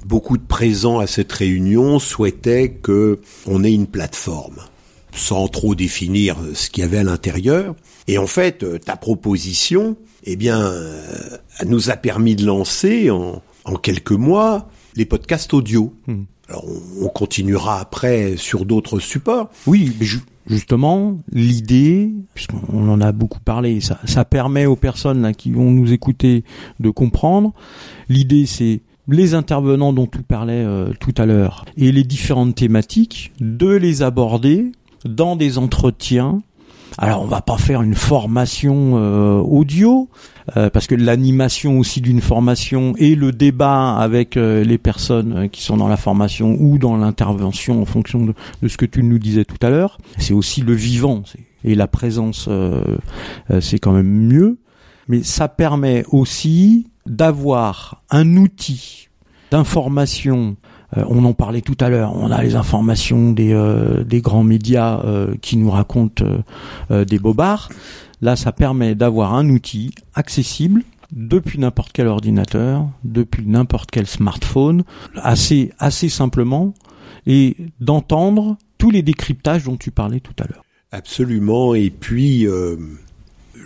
beaucoup 0.06 0.36
de 0.38 0.42
présents 0.42 0.98
à 0.98 1.06
cette 1.06 1.32
réunion 1.32 1.98
souhaitaient 1.98 2.70
que 2.82 3.20
on 3.46 3.64
ait 3.64 3.72
une 3.72 3.86
plateforme 3.86 4.56
sans 5.12 5.48
trop 5.48 5.74
définir 5.74 6.36
euh, 6.40 6.54
ce 6.54 6.70
qu'il 6.70 6.82
y 6.82 6.84
avait 6.86 6.98
à 6.98 7.02
l'intérieur. 7.04 7.74
Et 8.06 8.16
en 8.18 8.26
fait, 8.28 8.62
euh, 8.62 8.78
ta 8.78 8.96
proposition, 8.96 9.96
eh 10.24 10.36
bien, 10.36 10.72
nous 11.66 11.90
a 11.90 11.96
permis 11.96 12.36
de 12.36 12.46
lancer 12.46 13.10
en, 13.10 13.42
en 13.64 13.74
quelques 13.76 14.12
mois 14.12 14.68
les 14.96 15.04
podcasts 15.04 15.52
audio. 15.54 15.92
Hmm. 16.06 16.22
Alors, 16.48 16.64
on, 16.68 17.06
on 17.06 17.08
continuera 17.08 17.80
après 17.80 18.36
sur 18.36 18.64
d'autres 18.64 18.98
supports. 19.00 19.50
Oui, 19.66 19.92
mais 19.98 20.06
ju- 20.06 20.20
justement, 20.50 21.16
l'idée, 21.32 22.12
puisqu'on 22.34 22.88
en 22.88 23.00
a 23.00 23.12
beaucoup 23.12 23.40
parlé, 23.40 23.80
ça, 23.80 24.24
permet 24.24 24.66
aux 24.66 24.76
personnes 24.76 25.32
qui 25.34 25.52
vont 25.52 25.70
nous 25.70 25.92
écouter 25.92 26.44
de 26.80 26.90
comprendre. 26.90 27.52
L'idée, 28.08 28.46
c'est 28.46 28.82
les 29.08 29.34
intervenants 29.34 29.92
dont 29.92 30.06
tu 30.06 30.22
parlais 30.22 30.64
euh, 30.64 30.92
tout 31.00 31.14
à 31.16 31.26
l'heure 31.26 31.64
et 31.76 31.92
les 31.92 32.04
différentes 32.04 32.54
thématiques, 32.56 33.32
de 33.40 33.68
les 33.68 34.02
aborder 34.02 34.72
dans 35.04 35.36
des 35.36 35.56
entretiens. 35.56 36.40
Alors, 36.98 37.22
on 37.22 37.26
va 37.26 37.40
pas 37.40 37.56
faire 37.56 37.82
une 37.82 37.94
formation 37.94 38.92
euh, 38.96 39.38
audio, 39.38 40.08
euh, 40.56 40.70
parce 40.70 40.86
que 40.86 40.94
l'animation 40.94 41.78
aussi 41.78 42.00
d'une 42.00 42.20
formation 42.20 42.94
et 42.98 43.14
le 43.14 43.32
débat 43.32 43.96
avec 43.96 44.36
euh, 44.36 44.64
les 44.64 44.78
personnes 44.78 45.48
qui 45.50 45.62
sont 45.62 45.76
dans 45.76 45.88
la 45.88 45.96
formation 45.96 46.56
ou 46.58 46.78
dans 46.78 46.96
l'intervention 46.96 47.80
en 47.80 47.84
fonction 47.84 48.24
de, 48.24 48.34
de 48.62 48.68
ce 48.68 48.76
que 48.76 48.86
tu 48.86 49.02
nous 49.02 49.18
disais 49.18 49.44
tout 49.44 49.64
à 49.64 49.70
l'heure, 49.70 49.98
c'est 50.18 50.34
aussi 50.34 50.62
le 50.62 50.74
vivant 50.74 51.22
et 51.62 51.74
la 51.74 51.86
présence, 51.86 52.48
c'est 53.60 53.78
quand 53.78 53.92
même 53.92 54.10
mieux. 54.10 54.58
Mais 55.08 55.22
ça 55.22 55.46
permet 55.46 56.04
aussi 56.10 56.86
d'avoir 57.04 58.02
un 58.10 58.36
outil 58.36 59.08
d'information. 59.50 60.56
Euh, 60.96 61.04
on 61.08 61.24
en 61.24 61.32
parlait 61.32 61.60
tout 61.60 61.76
à 61.80 61.88
l'heure. 61.88 62.14
On 62.16 62.30
a 62.30 62.42
les 62.42 62.54
informations 62.56 63.32
des, 63.32 63.52
euh, 63.52 64.02
des 64.04 64.20
grands 64.20 64.42
médias 64.44 65.00
euh, 65.04 65.34
qui 65.40 65.56
nous 65.56 65.70
racontent 65.70 66.24
euh, 66.24 66.38
euh, 66.90 67.04
des 67.04 67.18
bobards. 67.18 67.68
Là, 68.22 68.36
ça 68.36 68.52
permet 68.52 68.94
d'avoir 68.94 69.34
un 69.34 69.48
outil 69.48 69.92
accessible 70.14 70.82
depuis 71.12 71.58
n'importe 71.58 71.90
quel 71.92 72.06
ordinateur, 72.06 72.86
depuis 73.04 73.44
n'importe 73.46 73.90
quel 73.90 74.06
smartphone, 74.06 74.84
assez 75.16 75.72
assez 75.78 76.08
simplement, 76.08 76.74
et 77.26 77.56
d'entendre 77.80 78.56
tous 78.78 78.90
les 78.90 79.02
décryptages 79.02 79.64
dont 79.64 79.76
tu 79.76 79.90
parlais 79.90 80.20
tout 80.20 80.34
à 80.38 80.46
l'heure. 80.46 80.64
Absolument. 80.92 81.74
Et 81.74 81.90
puis, 81.90 82.46
euh, 82.46 82.76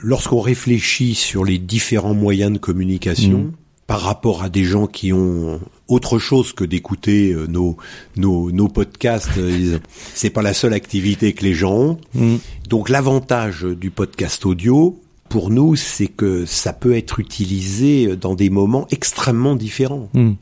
lorsqu'on 0.02 0.40
réfléchit 0.40 1.14
sur 1.14 1.44
les 1.44 1.58
différents 1.58 2.14
moyens 2.14 2.52
de 2.52 2.58
communication, 2.58 3.38
Mm. 3.38 3.52
par 3.86 4.00
rapport 4.00 4.42
à 4.42 4.48
des 4.48 4.64
gens 4.64 4.86
qui 4.86 5.12
ont 5.12 5.60
autre 5.88 6.18
chose 6.18 6.52
que 6.52 6.64
d'écouter 6.64 7.32
euh, 7.32 7.46
nos, 7.46 7.76
nos, 8.16 8.50
nos 8.50 8.68
podcasts, 8.68 9.38
euh, 9.38 9.78
c'est 10.14 10.30
pas 10.30 10.42
la 10.42 10.54
seule 10.54 10.72
activité 10.72 11.32
que 11.32 11.44
les 11.44 11.54
gens 11.54 11.74
ont. 11.74 11.98
Mm. 12.14 12.36
Donc 12.68 12.88
l'avantage 12.88 13.64
du 13.64 13.90
podcast 13.90 14.46
audio, 14.46 14.98
pour 15.28 15.50
nous, 15.50 15.74
c'est 15.74 16.06
que 16.06 16.46
ça 16.46 16.72
peut 16.72 16.96
être 16.96 17.18
utilisé 17.18 18.16
dans 18.16 18.34
des 18.34 18.50
moments 18.50 18.86
extrêmement 18.90 19.56
différents. 19.56 20.08
Mm. 20.14 20.32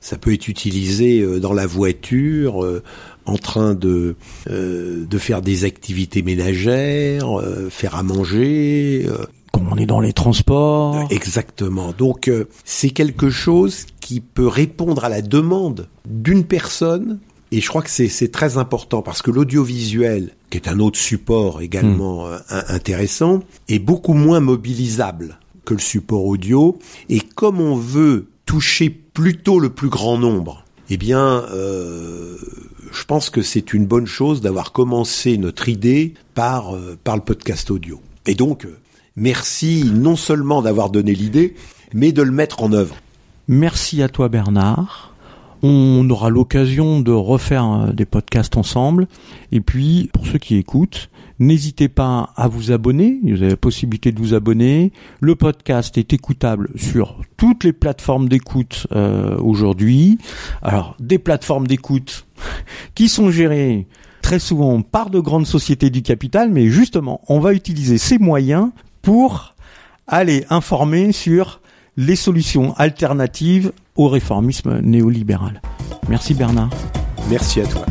Ça 0.00 0.18
peut 0.18 0.34
être 0.34 0.48
utilisé 0.48 1.20
euh, 1.20 1.40
dans 1.40 1.54
la 1.54 1.66
voiture, 1.66 2.62
euh, 2.62 2.82
en 3.24 3.38
train 3.38 3.74
de 3.74 4.16
euh, 4.50 5.06
de 5.06 5.18
faire 5.18 5.40
des 5.40 5.64
activités 5.64 6.20
ménagères, 6.20 7.40
euh, 7.40 7.70
faire 7.70 7.94
à 7.94 8.02
manger. 8.02 9.08
Euh, 9.74 9.78
on 9.78 9.82
est 9.82 9.86
dans 9.86 10.00
les 10.00 10.12
transports, 10.12 11.06
exactement. 11.10 11.92
Donc 11.96 12.28
euh, 12.28 12.48
c'est 12.64 12.90
quelque 12.90 13.30
chose 13.30 13.86
qui 14.00 14.20
peut 14.20 14.48
répondre 14.48 15.04
à 15.04 15.08
la 15.08 15.22
demande 15.22 15.88
d'une 16.08 16.44
personne. 16.44 17.18
Et 17.52 17.60
je 17.60 17.68
crois 17.68 17.82
que 17.82 17.90
c'est 17.90 18.08
c'est 18.08 18.32
très 18.32 18.58
important 18.58 19.02
parce 19.02 19.22
que 19.22 19.30
l'audiovisuel, 19.30 20.30
qui 20.50 20.58
est 20.58 20.68
un 20.68 20.80
autre 20.80 20.98
support 20.98 21.60
également 21.62 22.26
euh, 22.26 22.38
in- 22.50 22.64
intéressant, 22.68 23.40
est 23.68 23.78
beaucoup 23.78 24.14
moins 24.14 24.40
mobilisable 24.40 25.38
que 25.64 25.74
le 25.74 25.80
support 25.80 26.24
audio. 26.24 26.78
Et 27.08 27.20
comme 27.20 27.60
on 27.60 27.76
veut 27.76 28.26
toucher 28.44 28.90
plutôt 28.90 29.60
le 29.60 29.70
plus 29.70 29.88
grand 29.88 30.18
nombre, 30.18 30.64
eh 30.90 30.96
bien, 30.96 31.44
euh, 31.52 32.36
je 32.92 33.04
pense 33.04 33.30
que 33.30 33.40
c'est 33.42 33.72
une 33.72 33.86
bonne 33.86 34.06
chose 34.06 34.40
d'avoir 34.40 34.72
commencé 34.72 35.38
notre 35.38 35.68
idée 35.68 36.14
par 36.34 36.74
euh, 36.74 36.98
par 37.04 37.14
le 37.16 37.22
podcast 37.22 37.70
audio. 37.70 38.00
Et 38.26 38.34
donc, 38.34 38.64
euh, 38.64 38.76
merci 39.16 39.90
non 39.92 40.16
seulement 40.16 40.62
d'avoir 40.62 40.90
donné 40.90 41.14
l'idée, 41.14 41.54
mais 41.92 42.12
de 42.12 42.22
le 42.22 42.32
mettre 42.32 42.62
en 42.62 42.72
œuvre. 42.72 42.96
merci 43.48 44.02
à 44.02 44.08
toi 44.08 44.28
Bernard. 44.28 45.14
On 45.66 46.10
aura 46.10 46.28
l'occasion 46.28 47.00
de 47.00 47.10
refaire 47.10 47.64
euh, 47.64 47.92
des 47.92 48.04
podcasts 48.04 48.58
ensemble. 48.58 49.08
Et 49.50 49.62
puis, 49.62 50.10
pour 50.12 50.26
ceux 50.26 50.36
qui 50.36 50.56
écoutent, 50.56 51.08
n'hésitez 51.38 51.88
pas 51.88 52.34
à 52.36 52.48
vous 52.48 52.70
abonner. 52.70 53.18
Vous 53.22 53.40
avez 53.40 53.48
la 53.48 53.56
possibilité 53.56 54.12
de 54.12 54.18
vous 54.18 54.34
abonner. 54.34 54.92
Le 55.20 55.36
podcast 55.36 55.96
est 55.96 56.12
écoutable 56.12 56.68
sur 56.76 57.18
toutes 57.38 57.64
les 57.64 57.72
plateformes 57.72 58.28
d'écoute 58.28 58.86
euh, 58.92 59.38
aujourd'hui. 59.38 60.18
Alors, 60.60 60.96
des 61.00 61.18
plateformes 61.18 61.66
d'écoute 61.66 62.26
qui 62.94 63.08
sont 63.08 63.30
gérées 63.30 63.86
très 64.20 64.40
souvent 64.40 64.82
par 64.82 65.08
de 65.08 65.20
grandes 65.20 65.46
sociétés 65.46 65.88
du 65.88 66.02
capital, 66.02 66.50
mais 66.50 66.68
justement, 66.68 67.22
on 67.28 67.40
va 67.40 67.54
utiliser 67.54 67.96
ces 67.96 68.18
moyens 68.18 68.70
pour 69.04 69.54
aller 70.06 70.44
informer 70.50 71.12
sur 71.12 71.60
les 71.96 72.16
solutions 72.16 72.74
alternatives 72.76 73.72
au 73.96 74.08
réformisme 74.08 74.80
néolibéral. 74.80 75.62
Merci 76.08 76.34
Bernard. 76.34 76.70
Merci 77.30 77.60
à 77.60 77.66
toi. 77.66 77.86